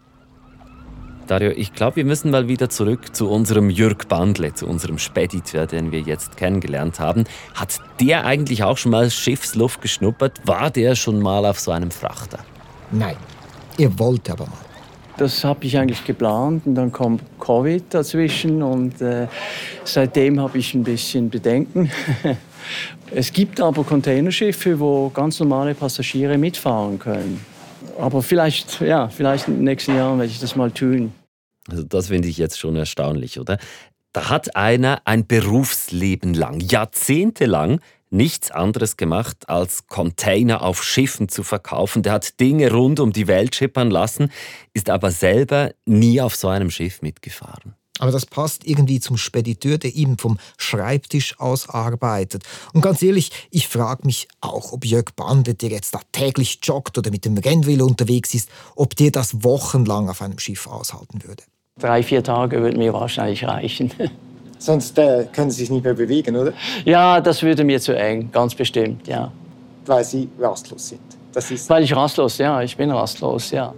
Dario, 1.28 1.52
ich 1.52 1.74
glaube, 1.74 1.98
wir 1.98 2.06
müssen 2.06 2.30
mal 2.30 2.48
wieder 2.48 2.70
zurück 2.70 3.16
zu 3.16 3.30
unserem 3.30 3.70
Jürg 3.70 4.08
Bandle, 4.08 4.54
zu 4.54 4.68
unserem 4.68 5.00
Spediteur, 5.00 5.66
den 5.66 5.92
wir 5.92 6.02
jetzt 6.02 6.38
kennengelernt 6.38 7.00
haben. 7.00 7.24
Hat 7.56 7.80
der 8.00 8.26
eigentlich 8.26 8.64
auch 8.64 8.78
schon 8.78 8.92
mal 8.92 9.10
Schiffsluft 9.10 9.82
geschnuppert? 9.82 10.42
War 10.46 10.70
der 10.70 10.96
schon 10.96 11.20
mal 11.20 11.46
auf 11.46 11.60
so 11.60 11.72
einem 11.72 11.92
Frachter? 11.92 12.40
Nein, 12.92 13.16
er 13.78 13.98
wollte 13.98 14.34
aber 14.34 14.46
mal. 14.46 14.66
Das 15.18 15.44
habe 15.46 15.66
ich 15.66 15.78
eigentlich 15.78 16.04
geplant 16.04 16.64
und 16.66 16.76
dann 16.76 16.92
kommt 16.92 17.24
Covid 17.40 17.84
dazwischen 17.90 18.62
und 18.62 19.02
äh, 19.02 19.28
seitdem 19.86 20.42
habe 20.42 20.58
ich 20.58 20.74
ein 20.74 20.84
bisschen 20.84 21.30
Bedenken. 21.30 21.90
es 23.12 23.32
gibt 23.32 23.62
aber 23.62 23.84
Containerschiffe, 23.86 24.78
wo 24.78 25.10
ganz 25.10 25.40
normale 25.40 25.74
Passagiere 25.74 26.38
mitfahren 26.38 27.00
können. 27.00 27.55
Aber 27.98 28.22
vielleicht, 28.22 28.82
ja, 28.82 29.10
vielleicht 29.10 29.48
in 29.48 29.56
den 29.56 29.64
nächsten 29.64 29.96
Jahren 29.96 30.20
werde 30.20 30.32
ich 30.32 30.40
das 30.40 30.56
mal 30.56 30.72
tun. 30.72 31.14
Also 31.70 31.84
das 31.84 32.08
finde 32.08 32.28
ich 32.28 32.38
jetzt 32.38 32.60
schon 32.60 32.76
erstaunlich, 32.76 33.40
oder? 33.40 33.58
Da 34.14 34.30
hat 34.30 34.56
einer 34.56 35.02
ein 35.06 35.28
Berufsleben 35.28 36.34
lang, 36.34 36.60
jahrzehntelang 36.60 37.82
nichts 38.10 38.52
anderes 38.52 38.98
gemacht, 38.98 39.50
als 39.50 39.88
Container 39.88 40.62
auf 40.62 40.84
Schiffen 40.84 41.28
zu 41.28 41.44
verkaufen. 41.44 42.04
Der 42.04 42.14
hat 42.14 42.40
Dinge 42.40 42.72
rund 42.72 43.00
um 43.00 43.12
die 43.12 43.28
Welt 43.28 43.56
schippern 43.56 43.90
lassen, 43.92 44.32
ist 44.74 44.90
aber 44.90 45.12
selber 45.12 45.72
nie 45.86 46.22
auf 46.22 46.36
so 46.36 46.48
einem 46.48 46.72
Schiff 46.72 47.02
mitgefahren. 47.02 47.76
Aber 48.00 48.12
das 48.12 48.26
passt 48.26 48.68
irgendwie 48.68 49.00
zum 49.00 49.16
Spediteur, 49.16 49.78
der 49.78 49.96
eben 49.96 50.18
vom 50.18 50.38
Schreibtisch 50.58 51.40
aus 51.40 51.70
arbeitet. 51.70 52.44
Und 52.74 52.82
ganz 52.82 53.02
ehrlich, 53.02 53.32
ich 53.52 53.68
frage 53.68 54.06
mich 54.06 54.28
auch, 54.42 54.74
ob 54.74 54.86
Jörg 54.86 55.06
Bande, 55.16 55.54
der 55.54 55.70
jetzt 55.70 55.94
da 55.94 56.02
täglich 56.12 56.60
joggt 56.62 56.98
oder 56.98 57.10
mit 57.10 57.24
dem 57.24 57.38
Rennvelo 57.38 57.86
unterwegs 57.86 58.34
ist, 58.34 58.50
ob 58.76 58.96
der 58.96 59.12
das 59.12 59.44
wochenlang 59.44 60.10
auf 60.10 60.22
einem 60.22 60.40
Schiff 60.40 60.68
aushalten 60.68 61.24
würde. 61.24 61.44
Drei, 61.80 62.04
vier 62.04 62.24
Tage 62.24 62.62
würden 62.62 62.80
mir 62.80 62.94
wahrscheinlich 62.94 63.46
reichen. 63.46 63.92
Sonst 64.58 64.98
äh, 64.98 65.28
können 65.32 65.52
Sie 65.52 65.62
sich 65.62 65.70
nicht 65.70 65.84
mehr 65.84 65.94
bewegen, 65.94 66.36
oder? 66.36 66.54
Ja, 66.86 67.22
das 67.22 67.44
würde 67.44 67.64
mir 67.64 67.80
zu 67.80 67.96
eng, 67.96 68.30
ganz 68.32 68.56
bestimmt, 68.56 69.08
ja. 69.08 69.32
Weil 69.86 70.04
Sie 70.04 70.30
rastlos 70.40 70.90
sind. 70.90 71.02
Das 71.34 71.52
ist 71.52 71.70
Weil 71.70 71.84
ich 71.84 71.96
rastlos, 71.96 72.38
ja, 72.38 72.62
ich 72.62 72.76
bin 72.76 72.90
rastlos, 72.92 73.52
ja. 73.52 73.74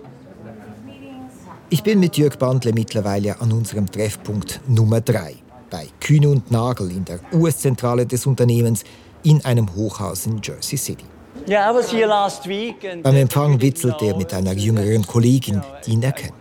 Ich 1.70 1.84
bin 1.84 2.00
mit 2.00 2.16
Jörg 2.16 2.38
Bandle 2.38 2.72
mittlerweile 2.72 3.42
an 3.42 3.52
unserem 3.52 3.92
Treffpunkt 3.92 4.62
Nummer 4.70 5.02
3 5.02 5.36
bei 5.70 5.88
Kühne 6.00 6.30
und 6.30 6.50
Nagel 6.50 6.90
in 6.92 7.04
der 7.04 7.20
US-Zentrale 7.34 8.06
des 8.06 8.26
Unternehmens 8.26 8.86
in 9.24 9.44
einem 9.44 9.76
Hochhaus 9.76 10.28
in 10.28 10.40
Jersey 10.42 10.78
City. 10.78 11.04
Yeah, 11.46 11.70
I 11.70 11.76
was 11.76 11.92
here 11.92 12.08
last 12.08 12.48
week 12.48 12.86
and 12.90 13.04
Beim 13.04 13.18
Empfang 13.18 13.60
witzelt 13.62 14.02
er 14.02 14.16
mit 14.16 14.34
einer 14.34 14.54
jüngeren 14.54 15.06
Kollegin, 15.06 15.62
die 15.86 15.92
ihn 15.92 16.04
erkennt. 16.04 16.36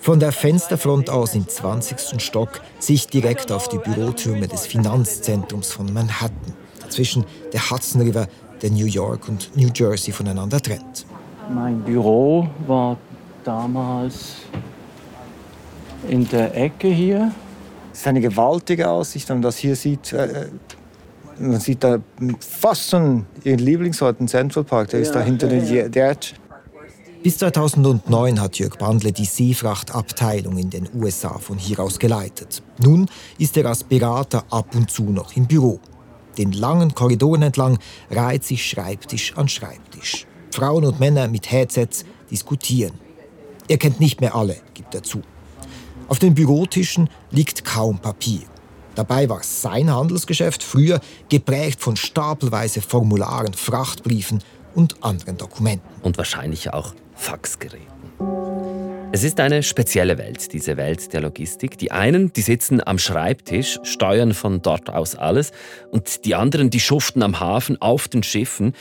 Von 0.00 0.20
der 0.20 0.32
Fensterfront 0.32 1.08
aus 1.08 1.34
im 1.34 1.48
20. 1.48 2.22
Stock 2.22 2.60
sehe 2.78 2.96
ich 2.96 3.06
direkt 3.06 3.50
auf 3.50 3.68
die 3.68 3.78
Bürotürme 3.78 4.46
des 4.46 4.66
Finanzzentrums 4.66 5.72
von 5.72 5.90
Manhattan, 5.90 6.54
dazwischen 6.82 7.24
der 7.54 7.70
Hudson 7.70 8.02
River, 8.02 8.28
der 8.62 8.70
New 8.70 8.86
York 8.86 9.28
und 9.28 9.50
New 9.56 9.68
Jersey 9.74 10.12
voneinander 10.12 10.60
trennt. 10.60 11.06
Mein 11.52 11.80
Büro 11.80 12.48
war 12.66 12.96
damals 13.44 14.36
in 16.08 16.28
der 16.28 16.56
Ecke 16.56 16.88
hier. 16.88 17.32
Es 17.92 18.00
ist 18.00 18.06
eine 18.06 18.20
gewaltige 18.20 18.88
Aussicht, 18.88 19.28
wenn 19.28 19.36
man 19.36 19.42
das 19.42 19.56
hier 19.56 19.74
sieht. 19.74 20.12
Äh, 20.12 20.46
man 21.38 21.60
sieht 21.60 21.84
da 21.84 21.98
fast 22.40 22.90
schon 22.90 23.26
Ihren 23.44 23.60
Lieblingsort, 23.60 24.20
den 24.20 24.28
Central 24.28 24.64
Park, 24.64 24.90
der 24.90 25.00
ja, 25.00 25.06
ist 25.06 25.14
da 25.14 25.20
hinter 25.20 25.52
ja, 25.52 25.88
der 25.88 26.10
Edge. 26.10 26.34
Bis 27.22 27.38
2009 27.38 28.40
hat 28.40 28.58
Jörg 28.58 28.76
Bandle 28.76 29.12
die 29.12 29.24
Seefrachtabteilung 29.24 30.56
in 30.56 30.70
den 30.70 30.88
USA 30.94 31.38
von 31.38 31.58
hier 31.58 31.80
aus 31.80 31.98
geleitet. 31.98 32.62
Nun 32.82 33.08
ist 33.38 33.56
er 33.56 33.66
als 33.66 33.82
Berater 33.82 34.44
ab 34.50 34.74
und 34.74 34.90
zu 34.90 35.04
noch 35.04 35.34
im 35.36 35.46
Büro. 35.46 35.80
Den 36.38 36.52
langen 36.52 36.94
Korridoren 36.94 37.42
entlang 37.42 37.78
reiht 38.10 38.44
sich 38.44 38.64
Schreibtisch 38.64 39.36
an 39.36 39.48
Schreibtisch. 39.48 40.26
Frauen 40.52 40.84
und 40.84 41.00
Männer 41.00 41.28
mit 41.28 41.50
Headsets 41.50 42.04
diskutieren. 42.30 42.94
Er 43.66 43.76
kennt 43.76 44.00
nicht 44.00 44.20
mehr 44.20 44.34
alle, 44.34 44.56
gibt 44.72 44.94
er 44.94 45.02
zu. 45.02 45.22
Auf 46.08 46.18
den 46.18 46.34
Bürotischen 46.34 47.10
liegt 47.30 47.64
kaum 47.64 47.98
Papier. 47.98 48.42
Dabei 48.94 49.28
war 49.28 49.42
sein 49.42 49.92
Handelsgeschäft 49.92 50.62
früher 50.62 51.00
geprägt 51.28 51.80
von 51.80 51.96
stapelweise 51.96 52.80
Formularen, 52.80 53.52
Frachtbriefen 53.52 54.42
und 54.74 55.04
anderen 55.04 55.36
Dokumenten. 55.36 55.86
Und 56.02 56.16
wahrscheinlich 56.18 56.72
auch 56.72 56.94
Faxgeräten. 57.14 57.97
Es 59.10 59.24
ist 59.24 59.40
eine 59.40 59.62
spezielle 59.62 60.18
Welt, 60.18 60.52
diese 60.52 60.76
Welt 60.76 61.14
der 61.14 61.22
Logistik. 61.22 61.78
Die 61.78 61.90
einen, 61.90 62.30
die 62.34 62.42
sitzen 62.42 62.86
am 62.86 62.98
Schreibtisch, 62.98 63.80
steuern 63.82 64.34
von 64.34 64.60
dort 64.60 64.90
aus 64.90 65.14
alles, 65.14 65.52
und 65.90 66.26
die 66.26 66.34
anderen, 66.34 66.68
die 66.68 66.78
schuften 66.78 67.22
am 67.22 67.40
Hafen 67.40 67.80
auf 67.80 68.08
den 68.08 68.22
Schiffen. 68.22 68.74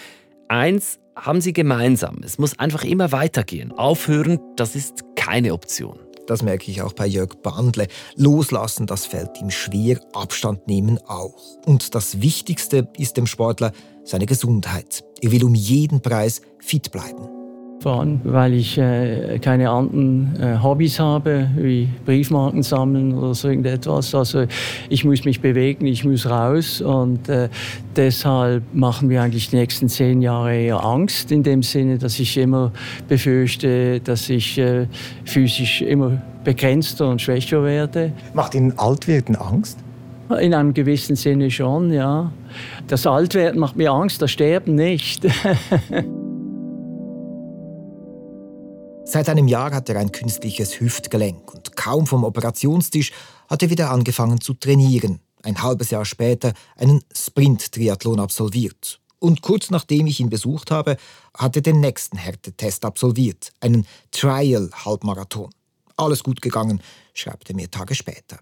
Eins 0.49 0.99
haben 1.15 1.39
sie 1.39 1.53
gemeinsam. 1.53 2.17
Es 2.25 2.39
muss 2.39 2.59
einfach 2.59 2.83
immer 2.83 3.13
weitergehen. 3.13 3.71
Aufhören, 3.71 4.39
das 4.57 4.75
ist 4.75 5.05
keine 5.15 5.53
Option. 5.53 5.97
Das 6.27 6.43
merke 6.43 6.69
ich 6.69 6.81
auch 6.81 6.91
bei 6.91 7.07
Jörg 7.07 7.35
Bandle. 7.41 7.87
Loslassen, 8.17 8.85
das 8.85 9.05
fällt 9.05 9.39
ihm 9.39 9.49
schwer, 9.49 10.01
Abstand 10.11 10.67
nehmen 10.67 10.99
auch. 11.07 11.57
Und 11.65 11.95
das 11.95 12.21
Wichtigste 12.21 12.89
ist 12.97 13.15
dem 13.15 13.27
Sportler 13.27 13.71
seine 14.03 14.25
Gesundheit. 14.25 15.05
Er 15.21 15.31
will 15.31 15.45
um 15.45 15.55
jeden 15.55 16.01
Preis 16.01 16.41
fit 16.59 16.91
bleiben 16.91 17.36
fahren, 17.79 18.21
weil 18.23 18.53
ich 18.53 18.77
äh, 18.77 19.39
keine 19.39 19.69
anderen 19.69 20.35
äh, 20.41 20.57
Hobbys 20.61 20.99
habe, 20.99 21.49
wie 21.55 21.87
Briefmarken 22.05 22.63
sammeln 22.63 23.13
oder 23.13 23.33
so 23.35 23.49
irgendetwas. 23.49 24.15
Also 24.15 24.45
ich 24.89 25.05
muss 25.05 25.25
mich 25.25 25.41
bewegen, 25.41 25.85
ich 25.85 26.03
muss 26.03 26.29
raus 26.29 26.81
und 26.81 27.29
äh, 27.29 27.49
deshalb 27.95 28.63
machen 28.73 29.09
wir 29.09 29.21
eigentlich 29.21 29.49
die 29.49 29.57
nächsten 29.57 29.89
zehn 29.89 30.21
Jahre 30.21 30.55
eher 30.55 30.83
Angst, 30.83 31.31
in 31.31 31.43
dem 31.43 31.61
Sinne, 31.63 31.97
dass 31.97 32.19
ich 32.19 32.37
immer 32.37 32.71
befürchte, 33.07 33.99
dass 33.99 34.29
ich 34.29 34.57
äh, 34.57 34.87
physisch 35.25 35.81
immer 35.81 36.21
begrenzter 36.43 37.09
und 37.09 37.21
schwächer 37.21 37.63
werde. 37.63 38.11
Macht 38.33 38.55
Ihnen 38.55 38.77
Altwerden 38.77 39.35
Angst? 39.35 39.79
In 40.41 40.53
einem 40.53 40.73
gewissen 40.73 41.15
Sinne 41.15 41.49
schon, 41.51 41.93
ja. 41.93 42.31
Das 42.87 43.07
Altwerden 43.07 43.59
macht 43.59 43.77
mir 43.77 43.91
Angst, 43.91 44.21
das 44.21 44.31
Sterben 44.31 44.75
nicht. 44.75 45.25
Seit 49.09 49.29
einem 49.29 49.47
Jahr 49.47 49.73
hat 49.73 49.87
er 49.87 49.95
ein 49.95 50.11
künstliches 50.11 50.81
Hüftgelenk 50.81 51.53
und 51.53 51.77
kaum 51.77 52.05
vom 52.05 52.25
Operationstisch 52.25 53.13
hat 53.47 53.63
er 53.63 53.69
wieder 53.69 53.89
angefangen 53.89 54.41
zu 54.41 54.53
trainieren. 54.53 55.21
Ein 55.43 55.63
halbes 55.63 55.91
Jahr 55.91 56.03
später 56.03 56.51
einen 56.75 57.01
Sprint-Triathlon 57.15 58.19
absolviert. 58.19 58.99
Und 59.19 59.41
kurz 59.41 59.69
nachdem 59.69 60.07
ich 60.07 60.19
ihn 60.19 60.29
besucht 60.29 60.71
habe, 60.71 60.97
hat 61.33 61.55
er 61.55 61.61
den 61.61 61.79
nächsten 61.79 62.17
Härtetest 62.17 62.83
absolviert, 62.83 63.53
einen 63.61 63.87
Trial-Halbmarathon. 64.11 65.51
Alles 65.95 66.21
gut 66.21 66.41
gegangen, 66.41 66.81
schreibt 67.13 67.49
er 67.49 67.55
mir 67.55 67.71
Tage 67.71 67.95
später. 67.95 68.39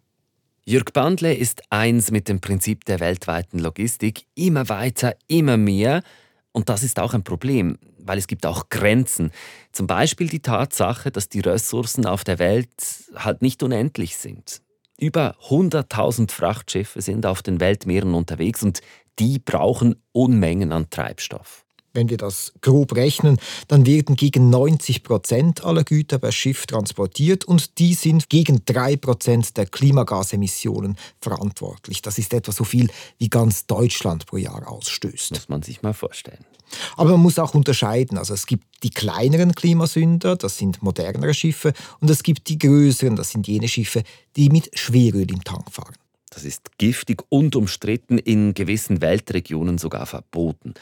Jürg 0.66 0.94
Bandle 0.94 1.36
ist 1.36 1.62
eins 1.70 2.10
mit 2.10 2.28
dem 2.28 2.42
Prinzip 2.42 2.86
der 2.86 3.00
weltweiten 3.00 3.60
Logistik. 3.60 4.26
Immer 4.34 4.68
weiter, 4.68 5.16
immer 5.28 5.58
mehr. 5.58 6.02
Und 6.54 6.70
das 6.70 6.82
ist 6.82 7.00
auch 7.00 7.14
ein 7.14 7.24
Problem, 7.24 7.78
weil 8.06 8.18
es 8.18 8.28
gibt 8.28 8.46
auch 8.46 8.70
Grenzen. 8.70 9.32
Zum 9.72 9.88
Beispiel 9.88 10.30
die 10.30 10.42
Tatsache, 10.42 11.12
dass 11.12 11.30
die 11.30 11.42
Ressourcen 11.42 12.06
auf 12.06 12.24
der 12.24 12.40
Welt 12.40 12.70
halt 13.16 13.42
nicht 13.42 13.64
unendlich 13.64 14.18
sind. 14.18 14.62
Über 14.98 15.36
100.000 15.50 16.32
Frachtschiffe 16.32 17.02
sind 17.02 17.26
auf 17.26 17.42
den 17.42 17.60
Weltmeeren 17.60 18.14
unterwegs 18.14 18.64
und 18.64 18.82
die 19.20 19.40
brauchen 19.40 19.96
Unmengen 20.14 20.72
an 20.72 20.90
Treibstoff. 20.90 21.65
Wenn 21.96 22.10
wir 22.10 22.18
das 22.18 22.54
grob 22.62 22.96
rechnen, 22.96 23.40
dann 23.68 23.86
werden 23.86 24.16
gegen 24.16 24.50
90 24.50 25.04
Prozent 25.04 25.64
aller 25.64 25.84
Güter 25.84 26.20
per 26.20 26.32
Schiff 26.32 26.66
transportiert 26.68 27.46
und 27.46 27.80
die 27.80 27.94
sind 27.94 28.30
gegen 28.30 28.62
3 28.66 28.98
Prozent 28.98 29.56
der 29.58 29.66
Klimagasemissionen 29.66 30.98
verantwortlich. 31.22 32.02
Das 32.02 32.18
ist 32.18 32.34
etwa 32.34 32.52
so 32.52 32.66
viel, 32.66 32.90
wie 33.18 33.30
ganz 33.30 33.66
Deutschland 33.66 34.26
pro 34.26 34.38
Jahr 34.38 34.70
ausstößt. 34.70 35.32
Muss 35.32 35.50
man 35.50 35.64
sich 35.64 35.82
mal 35.82 35.94
vorstellen. 35.94 36.46
Aber 36.98 37.12
man 37.12 37.22
muss 37.22 37.40
auch 37.40 37.54
unterscheiden. 37.54 38.18
Also 38.18 38.34
es 38.34 38.46
gibt 38.46 38.66
die 38.84 38.90
kleineren 38.90 39.54
Klimasünder, 39.54 40.36
das 40.36 40.58
sind 40.58 40.84
modernere 40.84 41.34
Schiffe, 41.34 41.74
und 42.02 42.10
es 42.10 42.24
gibt 42.24 42.50
die 42.50 42.58
größeren, 42.58 43.16
das 43.16 43.30
sind 43.30 43.48
jene 43.48 43.68
Schiffe, 43.68 44.04
die 44.36 44.50
mit 44.50 44.78
Schweröl 44.78 45.30
im 45.32 45.44
Tank 45.44 45.72
fahren. 45.72 45.96
Das 46.30 46.44
ist 46.44 46.78
giftig 46.78 47.24
und 47.30 47.56
umstritten, 47.56 48.18
in 48.18 48.54
gewissen 48.54 49.00
Weltregionen 49.00 49.78
sogar 49.78 50.06
verboten. 50.06 50.74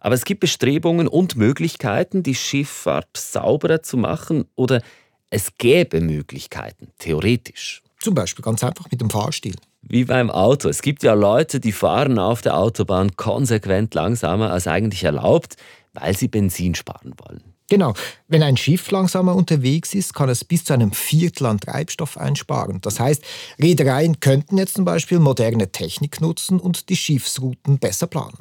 Aber 0.00 0.14
es 0.14 0.24
gibt 0.24 0.40
Bestrebungen 0.40 1.08
und 1.08 1.36
Möglichkeiten, 1.36 2.22
die 2.22 2.34
Schifffahrt 2.34 3.16
sauberer 3.16 3.82
zu 3.82 3.96
machen 3.96 4.44
oder 4.54 4.82
es 5.30 5.54
gäbe 5.58 6.00
Möglichkeiten, 6.00 6.88
theoretisch. 6.98 7.82
Zum 8.00 8.14
Beispiel 8.14 8.44
ganz 8.44 8.62
einfach 8.62 8.90
mit 8.90 9.00
dem 9.00 9.10
Fahrstil. 9.10 9.56
Wie 9.82 10.04
beim 10.04 10.30
Auto. 10.30 10.68
Es 10.68 10.82
gibt 10.82 11.02
ja 11.02 11.14
Leute, 11.14 11.60
die 11.60 11.72
fahren 11.72 12.18
auf 12.18 12.42
der 12.42 12.56
Autobahn 12.56 13.16
konsequent 13.16 13.94
langsamer 13.94 14.50
als 14.50 14.66
eigentlich 14.66 15.04
erlaubt, 15.04 15.56
weil 15.94 16.16
sie 16.16 16.28
Benzin 16.28 16.74
sparen 16.74 17.14
wollen. 17.18 17.42
Genau. 17.70 17.92
Wenn 18.28 18.42
ein 18.42 18.56
Schiff 18.56 18.90
langsamer 18.90 19.34
unterwegs 19.36 19.94
ist, 19.94 20.14
kann 20.14 20.30
es 20.30 20.44
bis 20.44 20.64
zu 20.64 20.72
einem 20.72 20.92
Viertel 20.92 21.46
an 21.46 21.60
Treibstoff 21.60 22.16
einsparen. 22.16 22.80
Das 22.80 22.98
heißt, 22.98 23.22
Reedereien 23.60 24.20
könnten 24.20 24.56
jetzt 24.56 24.74
zum 24.74 24.84
Beispiel 24.84 25.18
moderne 25.18 25.70
Technik 25.70 26.20
nutzen 26.20 26.60
und 26.60 26.88
die 26.88 26.96
Schiffsrouten 26.96 27.78
besser 27.78 28.06
planen. 28.06 28.38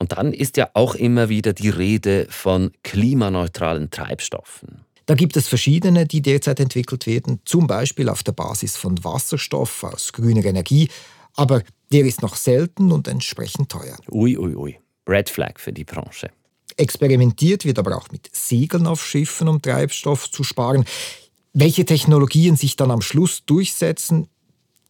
Und 0.00 0.12
dann 0.12 0.32
ist 0.32 0.56
ja 0.56 0.70
auch 0.72 0.94
immer 0.94 1.28
wieder 1.28 1.52
die 1.52 1.68
Rede 1.68 2.26
von 2.30 2.72
klimaneutralen 2.82 3.90
Treibstoffen. 3.90 4.84
Da 5.04 5.14
gibt 5.14 5.36
es 5.36 5.46
verschiedene, 5.46 6.06
die 6.06 6.22
derzeit 6.22 6.58
entwickelt 6.58 7.06
werden, 7.06 7.40
zum 7.44 7.66
Beispiel 7.66 8.08
auf 8.08 8.22
der 8.22 8.32
Basis 8.32 8.76
von 8.76 9.02
Wasserstoff 9.04 9.84
aus 9.84 10.12
grüner 10.12 10.44
Energie, 10.44 10.88
aber 11.34 11.62
der 11.92 12.04
ist 12.04 12.22
noch 12.22 12.36
selten 12.36 12.92
und 12.92 13.08
entsprechend 13.08 13.70
teuer. 13.70 13.96
Ui, 14.10 14.38
ui, 14.38 14.54
ui. 14.54 14.78
Red 15.06 15.28
Flag 15.28 15.58
für 15.58 15.72
die 15.72 15.84
Branche. 15.84 16.30
Experimentiert 16.76 17.64
wird 17.64 17.78
aber 17.78 17.96
auch 17.96 18.10
mit 18.10 18.30
Segeln 18.32 18.86
auf 18.86 19.04
Schiffen, 19.04 19.48
um 19.48 19.60
Treibstoff 19.60 20.30
zu 20.30 20.44
sparen. 20.44 20.84
Welche 21.52 21.84
Technologien 21.84 22.56
sich 22.56 22.76
dann 22.76 22.90
am 22.90 23.02
Schluss 23.02 23.44
durchsetzen, 23.44 24.28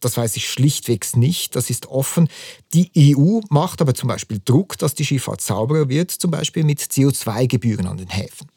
das 0.01 0.17
weiß 0.17 0.35
ich 0.35 0.49
schlichtwegs 0.49 1.15
nicht. 1.15 1.55
Das 1.55 1.69
ist 1.69 1.87
offen. 1.87 2.27
Die 2.73 2.91
EU 3.15 3.39
macht 3.49 3.81
aber 3.81 3.93
zum 3.93 4.09
Beispiel 4.09 4.41
Druck, 4.43 4.77
dass 4.77 4.95
die 4.95 5.05
Schifffahrt 5.05 5.41
sauberer 5.41 5.89
wird, 5.89 6.11
zum 6.11 6.31
Beispiel 6.31 6.63
mit 6.63 6.79
CO2-Gebühren 6.79 7.87
an 7.87 7.97
den 7.97 8.09
Häfen. 8.09 8.47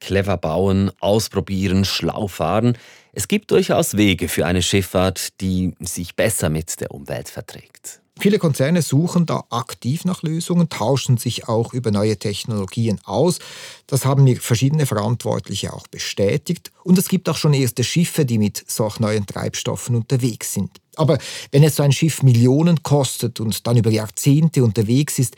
Clever 0.00 0.36
bauen, 0.36 0.90
ausprobieren, 1.00 1.84
schlau 1.84 2.28
fahren. 2.28 2.76
Es 3.12 3.28
gibt 3.28 3.50
durchaus 3.50 3.96
Wege 3.96 4.28
für 4.28 4.44
eine 4.44 4.62
Schifffahrt, 4.62 5.40
die 5.40 5.74
sich 5.80 6.16
besser 6.16 6.50
mit 6.50 6.80
der 6.80 6.90
Umwelt 6.90 7.28
verträgt. 7.28 8.00
Viele 8.20 8.38
Konzerne 8.38 8.80
suchen 8.80 9.26
da 9.26 9.44
aktiv 9.50 10.04
nach 10.04 10.22
Lösungen, 10.22 10.68
tauschen 10.68 11.16
sich 11.16 11.48
auch 11.48 11.74
über 11.74 11.90
neue 11.90 12.16
Technologien 12.16 13.00
aus. 13.04 13.40
Das 13.88 14.04
haben 14.04 14.22
mir 14.22 14.40
verschiedene 14.40 14.86
Verantwortliche 14.86 15.72
auch 15.72 15.88
bestätigt. 15.88 16.70
Und 16.84 16.96
es 16.96 17.08
gibt 17.08 17.28
auch 17.28 17.36
schon 17.36 17.54
erste 17.54 17.82
Schiffe, 17.82 18.24
die 18.24 18.38
mit 18.38 18.64
solch 18.68 19.00
neuen 19.00 19.26
Treibstoffen 19.26 19.96
unterwegs 19.96 20.52
sind. 20.52 20.70
Aber 20.94 21.18
wenn 21.50 21.64
jetzt 21.64 21.76
so 21.76 21.82
ein 21.82 21.90
Schiff 21.90 22.22
Millionen 22.22 22.84
kostet 22.84 23.40
und 23.40 23.66
dann 23.66 23.76
über 23.76 23.90
Jahrzehnte 23.90 24.62
unterwegs 24.62 25.18
ist, 25.18 25.34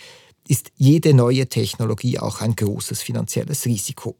ist 0.47 0.71
jede 0.77 1.15
neue 1.15 1.49
Technologie 1.49 2.19
auch 2.19 2.43
ein 2.43 2.55
großes 2.55 3.01
finanzielles 3.01 3.65
Risiko. 3.65 4.17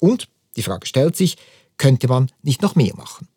Und 0.00 0.28
die 0.56 0.62
Frage 0.62 0.86
stellt 0.86 1.14
sich, 1.14 1.36
könnte 1.76 2.08
man 2.08 2.30
nicht 2.42 2.62
noch 2.62 2.74
mehr 2.74 2.96
machen? 2.96 3.28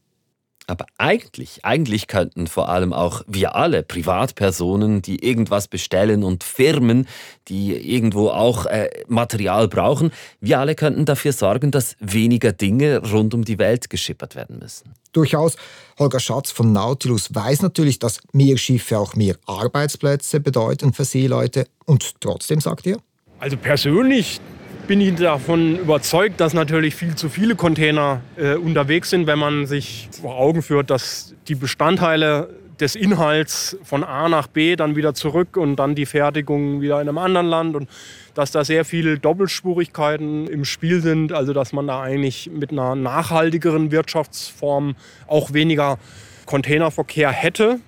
Aber 0.72 0.86
eigentlich, 0.98 1.66
eigentlich 1.66 2.08
könnten 2.08 2.48
vor 2.48 2.70
allem 2.70 2.94
auch 2.94 3.24
wir 3.28 3.56
alle, 3.56 3.84
Privatpersonen, 3.84 5.02
die 5.02 5.22
irgendwas 5.22 5.68
bestellen 5.68 6.24
und 6.24 6.46
Firmen, 6.46 7.10
die 7.50 7.74
irgendwo 7.74 8.30
auch 8.30 8.66
äh, 8.68 8.90
Material 9.10 9.68
brauchen, 9.68 10.12
wir 10.40 10.60
alle 10.60 10.76
könnten 10.76 11.04
dafür 11.04 11.34
sorgen, 11.34 11.72
dass 11.72 11.98
weniger 12.00 12.54
Dinge 12.54 13.02
rund 13.12 13.34
um 13.34 13.44
die 13.44 13.60
Welt 13.60 13.90
geschippert 13.90 14.38
werden 14.38 14.60
müssen. 14.60 14.94
Durchaus. 15.12 15.58
Holger 16.00 16.22
Schatz 16.22 16.52
von 16.52 16.72
Nautilus 16.72 17.36
weiß 17.36 17.64
natürlich, 17.64 18.00
dass 18.00 18.22
mehr 18.32 18.58
Schiffe 18.58 18.98
auch 18.98 19.14
mehr 19.16 19.36
Arbeitsplätze 19.46 20.40
bedeuten 20.40 20.94
für 20.94 21.04
Seeleute. 21.04 21.66
Und 21.86 22.22
trotzdem 22.22 22.62
sagt 22.62 22.88
er? 22.88 22.98
Also 23.40 23.58
persönlich 23.58 24.40
bin 24.88 25.02
ich 25.02 25.16
davon 25.16 25.78
überzeugt, 25.78 26.40
dass 26.40 26.54
natürlich 26.54 26.96
viel 26.96 27.16
zu 27.16 27.30
viele 27.30 27.56
Container 27.56 28.22
äh, 28.38 28.56
unterwegs 28.56 29.10
sind, 29.10 29.28
wenn 29.28 29.40
man 29.40 29.66
sich 29.66 30.10
vor 30.22 30.38
Augen 30.38 30.62
führt, 30.62 30.90
dass 30.90 31.34
die 31.48 31.56
Bestandteile 31.56 32.50
des 32.80 32.96
Inhalts 32.96 33.78
von 33.84 34.04
A 34.04 34.28
nach 34.28 34.48
B 34.48 34.76
dann 34.76 34.96
wieder 34.96 35.14
zurück 35.14 35.56
und 35.56 35.76
dann 35.76 35.94
die 35.94 36.08
Fertigung 36.08 36.82
wieder 36.82 37.00
in 37.00 37.08
einem 37.08 37.20
anderen 37.20 37.48
Land 37.48 37.76
und 37.76 37.90
dass 38.34 38.52
da 38.52 38.64
sehr 38.66 38.86
viele 38.86 39.20
Doppelspurigkeiten 39.20 40.48
im 40.48 40.66
Spiel 40.66 41.02
sind, 41.02 41.32
also 41.32 41.54
dass 41.54 41.74
man 41.74 41.88
da 41.88 42.02
eigentlich 42.02 42.50
mit 42.52 42.72
einer 42.72 42.96
nachhaltigeren 42.96 43.92
Wirtschaftsform 43.92 44.96
auch 45.28 45.54
weniger 45.54 46.00
Containerverkehr 46.48 47.32
hätte. 47.32 47.80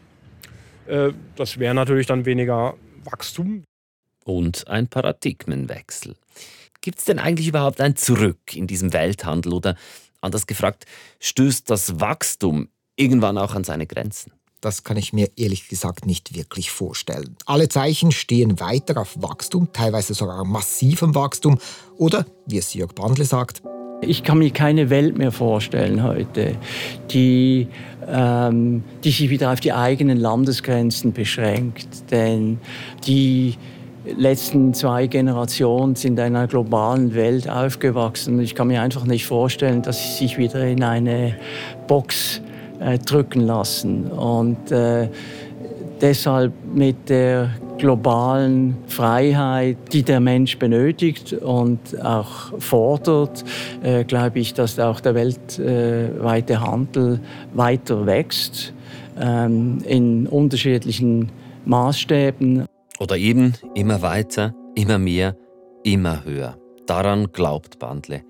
Äh, 0.87 1.09
das 1.35 1.57
wäre 1.57 1.73
natürlich 1.73 2.07
dann 2.07 2.25
weniger 2.25 2.75
Wachstum. 3.03 3.63
Und 4.25 4.67
ein 4.67 4.87
Paradigmenwechsel. 4.87 6.15
Gibt 6.83 6.99
es 6.99 7.05
denn 7.05 7.17
eigentlich 7.17 7.47
überhaupt 7.47 7.79
ein 7.79 7.95
Zurück 7.95 8.53
in 8.53 8.67
diesem 8.67 8.91
Welthandel 8.91 9.53
oder 9.53 9.77
anders 10.19 10.47
gefragt, 10.47 10.85
stößt 11.21 11.69
das 11.69 12.01
Wachstum 12.01 12.67
irgendwann 12.97 13.37
auch 13.37 13.55
an 13.55 13.63
seine 13.63 13.87
Grenzen? 13.87 14.33
Das 14.59 14.83
kann 14.83 14.97
ich 14.97 15.13
mir 15.13 15.29
ehrlich 15.37 15.69
gesagt 15.69 16.05
nicht 16.05 16.35
wirklich 16.35 16.71
vorstellen. 16.71 17.37
Alle 17.45 17.69
Zeichen 17.69 18.11
stehen 18.11 18.59
weiter 18.59 18.99
auf 18.99 19.21
Wachstum, 19.21 19.69
teilweise 19.71 20.13
sogar 20.13 20.43
massivem 20.43 21.15
Wachstum 21.15 21.57
oder, 21.95 22.25
wie 22.47 22.57
es 22.57 22.73
Jörg 22.73 22.93
Bandle 22.93 23.23
sagt, 23.23 23.63
ich 24.01 24.23
kann 24.23 24.39
mir 24.39 24.51
keine 24.51 24.89
Welt 24.89 25.17
mehr 25.17 25.31
vorstellen 25.31 26.03
heute, 26.03 26.57
die, 27.11 27.69
ähm, 28.05 28.83
die 29.05 29.11
sich 29.11 29.29
wieder 29.29 29.53
auf 29.53 29.61
die 29.61 29.71
eigenen 29.71 30.17
Landesgrenzen 30.17 31.13
beschränkt. 31.13 32.11
Denn 32.11 32.59
die 33.07 33.55
letzten 34.05 34.73
zwei 34.73 35.07
Generationen 35.07 35.95
sind 35.95 36.19
in 36.19 36.25
einer 36.25 36.47
globalen 36.47 37.13
Welt 37.15 37.49
aufgewachsen. 37.49 38.39
Ich 38.39 38.55
kann 38.55 38.67
mir 38.67 38.81
einfach 38.81 39.05
nicht 39.05 39.25
vorstellen, 39.25 39.81
dass 39.81 40.01
sie 40.01 40.25
sich 40.25 40.37
wieder 40.37 40.65
in 40.65 40.83
eine 40.83 41.35
Box 41.87 42.41
äh, 42.79 42.97
drücken 42.97 43.41
lassen. 43.41 44.07
Und 44.11 44.71
äh, 44.71 45.09
deshalb 46.01 46.53
mit 46.73 47.09
der 47.09 47.51
globalen 47.77 48.77
Freiheit, 48.87 49.77
die 49.91 50.03
der 50.03 50.19
Mensch 50.19 50.57
benötigt 50.57 51.33
und 51.33 51.79
auch 52.03 52.59
fordert, 52.59 53.43
äh, 53.83 54.03
glaube 54.03 54.39
ich, 54.39 54.53
dass 54.53 54.79
auch 54.79 54.99
der 54.99 55.15
weltweite 55.15 56.61
Handel 56.61 57.19
weiter 57.53 58.05
wächst 58.05 58.73
ähm, 59.19 59.79
in 59.85 60.27
unterschiedlichen 60.27 61.29
Maßstäben. 61.65 62.65
Oder 63.03 63.17
eben 63.17 63.53
immer 63.75 64.01
weiter, 64.01 64.55
immer 64.75 64.97
mehr, 64.97 65.35
immer 65.83 66.23
höher. 66.23 66.57
Daran 66.87 67.33
glaubt 67.33 67.77
Bandle 67.77 68.23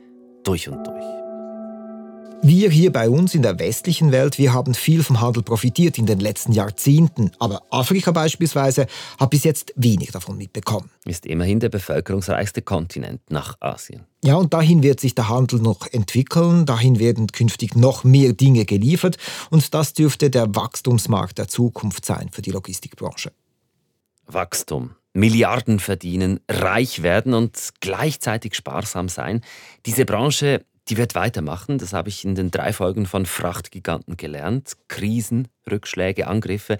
durch 0.43 0.67
und 0.67 0.87
durch. 0.87 1.05
Wir 2.41 2.71
hier 2.71 2.91
bei 2.91 3.07
uns 3.07 3.35
in 3.35 3.43
der 3.43 3.59
westlichen 3.59 4.11
Welt, 4.11 4.39
wir 4.39 4.51
haben 4.51 4.73
viel 4.73 5.03
vom 5.03 5.21
Handel 5.21 5.43
profitiert 5.43 5.99
in 5.99 6.07
den 6.07 6.19
letzten 6.19 6.53
Jahrzehnten. 6.53 7.29
Aber 7.37 7.61
Afrika 7.69 8.11
beispielsweise 8.11 8.87
hat 9.19 9.29
bis 9.29 9.43
jetzt 9.43 9.73
wenig 9.75 10.09
davon 10.09 10.39
mitbekommen. 10.39 10.89
Ist 11.05 11.27
immerhin 11.27 11.59
der 11.59 11.69
bevölkerungsreichste 11.69 12.63
Kontinent 12.63 13.21
nach 13.29 13.55
Asien. 13.59 14.01
Ja, 14.25 14.37
und 14.37 14.55
dahin 14.55 14.81
wird 14.81 14.99
sich 14.99 15.13
der 15.13 15.29
Handel 15.29 15.59
noch 15.59 15.85
entwickeln. 15.91 16.65
Dahin 16.65 16.97
werden 16.97 17.27
künftig 17.27 17.75
noch 17.75 18.03
mehr 18.03 18.33
Dinge 18.33 18.65
geliefert. 18.65 19.17
Und 19.51 19.71
das 19.75 19.93
dürfte 19.93 20.31
der 20.31 20.55
Wachstumsmarkt 20.55 21.37
der 21.37 21.47
Zukunft 21.47 22.05
sein 22.05 22.29
für 22.31 22.41
die 22.41 22.51
Logistikbranche. 22.51 23.31
Wachstum, 24.25 24.95
Milliarden 25.13 25.79
verdienen, 25.79 26.39
reich 26.49 27.03
werden 27.03 27.33
und 27.33 27.69
gleichzeitig 27.81 28.55
sparsam 28.55 29.09
sein. 29.09 29.41
Diese 29.85 30.05
Branche, 30.05 30.65
die 30.89 30.97
wird 30.97 31.15
weitermachen. 31.15 31.77
Das 31.77 31.93
habe 31.93 32.09
ich 32.09 32.25
in 32.25 32.35
den 32.35 32.51
drei 32.51 32.73
Folgen 32.73 33.05
von 33.05 33.25
Frachtgiganten 33.25 34.17
gelernt. 34.17 34.73
Krisen, 34.87 35.47
Rückschläge, 35.69 36.27
Angriffe. 36.27 36.77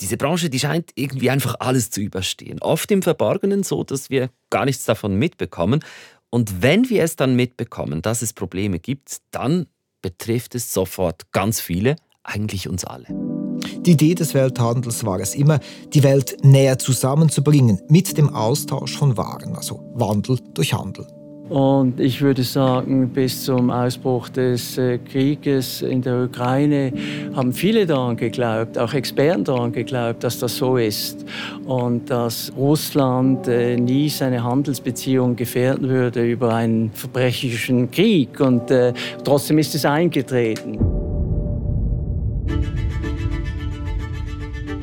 Diese 0.00 0.16
Branche, 0.16 0.50
die 0.50 0.60
scheint 0.60 0.92
irgendwie 0.94 1.30
einfach 1.30 1.56
alles 1.58 1.90
zu 1.90 2.00
überstehen. 2.00 2.60
Oft 2.60 2.90
im 2.90 3.02
Verborgenen 3.02 3.62
so, 3.62 3.82
dass 3.82 4.10
wir 4.10 4.30
gar 4.50 4.64
nichts 4.64 4.84
davon 4.84 5.16
mitbekommen. 5.16 5.84
Und 6.30 6.62
wenn 6.62 6.88
wir 6.90 7.02
es 7.02 7.16
dann 7.16 7.34
mitbekommen, 7.34 8.02
dass 8.02 8.22
es 8.22 8.32
Probleme 8.32 8.78
gibt, 8.78 9.18
dann 9.30 9.66
betrifft 10.02 10.54
es 10.54 10.72
sofort 10.72 11.32
ganz 11.32 11.60
viele, 11.60 11.96
eigentlich 12.22 12.68
uns 12.68 12.84
alle. 12.84 13.37
Die 13.80 13.92
Idee 13.92 14.14
des 14.14 14.34
Welthandels 14.34 15.04
war 15.04 15.20
es 15.20 15.34
immer, 15.34 15.60
die 15.92 16.02
Welt 16.02 16.36
näher 16.42 16.78
zusammenzubringen 16.78 17.80
mit 17.88 18.16
dem 18.18 18.34
Austausch 18.34 18.96
von 18.96 19.16
Waren, 19.16 19.56
also 19.56 19.80
Wandel 19.94 20.38
durch 20.54 20.74
Handel. 20.74 21.06
Und 21.48 21.98
ich 21.98 22.20
würde 22.20 22.42
sagen, 22.42 23.08
bis 23.08 23.44
zum 23.44 23.70
Ausbruch 23.70 24.28
des 24.28 24.76
äh, 24.76 24.98
Krieges 24.98 25.80
in 25.80 26.02
der 26.02 26.24
Ukraine 26.24 26.92
haben 27.34 27.54
viele 27.54 27.86
daran 27.86 28.18
geglaubt, 28.18 28.76
auch 28.76 28.92
Experten 28.92 29.44
daran 29.44 29.72
geglaubt, 29.72 30.22
dass 30.24 30.38
das 30.38 30.56
so 30.56 30.76
ist 30.76 31.24
und 31.64 32.10
dass 32.10 32.52
Russland 32.54 33.48
äh, 33.48 33.76
nie 33.76 34.10
seine 34.10 34.44
Handelsbeziehungen 34.44 35.36
gefährden 35.36 35.88
würde 35.88 36.22
über 36.22 36.54
einen 36.54 36.90
verbrecherischen 36.92 37.90
Krieg. 37.90 38.38
Und 38.40 38.70
äh, 38.70 38.92
trotzdem 39.24 39.56
ist 39.56 39.74
es 39.74 39.86
eingetreten. 39.86 40.97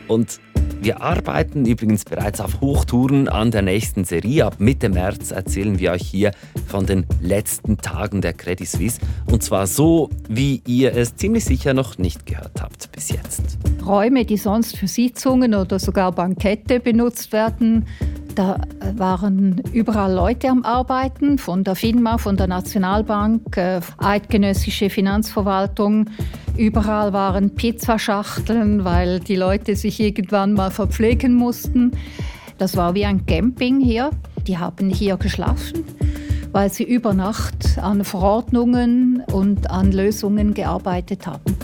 Und 0.08 0.40
Wir 0.80 1.00
arbeiten 1.00 1.64
übrigens 1.64 2.04
bereits 2.04 2.40
auf 2.40 2.60
Hochtouren 2.60 3.28
an 3.28 3.50
der 3.50 3.62
nächsten 3.62 4.04
Serie. 4.04 4.46
Ab 4.46 4.56
Mitte 4.58 4.88
März 4.88 5.30
erzählen 5.30 5.78
wir 5.78 5.92
euch 5.92 6.02
hier 6.02 6.30
von 6.66 6.86
den 6.86 7.06
letzten 7.20 7.78
Tagen 7.78 8.20
der 8.20 8.34
Credit 8.34 8.68
Suisse. 8.68 9.00
Und 9.30 9.42
zwar 9.42 9.66
so, 9.66 10.10
wie 10.28 10.62
ihr 10.66 10.94
es 10.94 11.16
ziemlich 11.16 11.44
sicher 11.44 11.74
noch 11.74 11.98
nicht 11.98 12.26
gehört 12.26 12.62
habt 12.62 12.92
bis 12.92 13.10
jetzt. 13.10 13.58
Räume, 13.84 14.24
die 14.24 14.36
sonst 14.36 14.76
für 14.76 14.88
Sitzungen 14.88 15.54
oder 15.54 15.78
sogar 15.78 16.12
Bankette 16.12 16.80
benutzt 16.80 17.32
werden, 17.32 17.86
da 18.36 18.60
waren 18.96 19.62
überall 19.72 20.12
Leute 20.12 20.50
am 20.50 20.62
Arbeiten, 20.62 21.38
von 21.38 21.64
der 21.64 21.74
FINMA, 21.74 22.18
von 22.18 22.36
der 22.36 22.46
Nationalbank, 22.46 23.56
äh, 23.56 23.80
eidgenössische 23.96 24.90
Finanzverwaltung. 24.90 26.10
Überall 26.56 27.12
waren 27.12 27.54
Pizzaschachteln, 27.54 28.84
weil 28.84 29.20
die 29.20 29.36
Leute 29.36 29.76
sich 29.76 30.00
irgendwann 30.00 30.54
mal 30.54 30.70
verpflegen 30.70 31.34
mussten. 31.34 31.92
Das 32.56 32.78
war 32.78 32.94
wie 32.94 33.04
ein 33.04 33.26
Camping 33.26 33.78
hier. 33.78 34.10
Die 34.46 34.56
haben 34.56 34.88
hier 34.88 35.18
geschlafen, 35.18 35.84
weil 36.52 36.72
sie 36.72 36.84
über 36.84 37.12
Nacht 37.12 37.78
an 37.78 38.04
Verordnungen 38.04 39.22
und 39.30 39.70
an 39.70 39.92
Lösungen 39.92 40.54
gearbeitet 40.54 41.26
haben. 41.26 41.56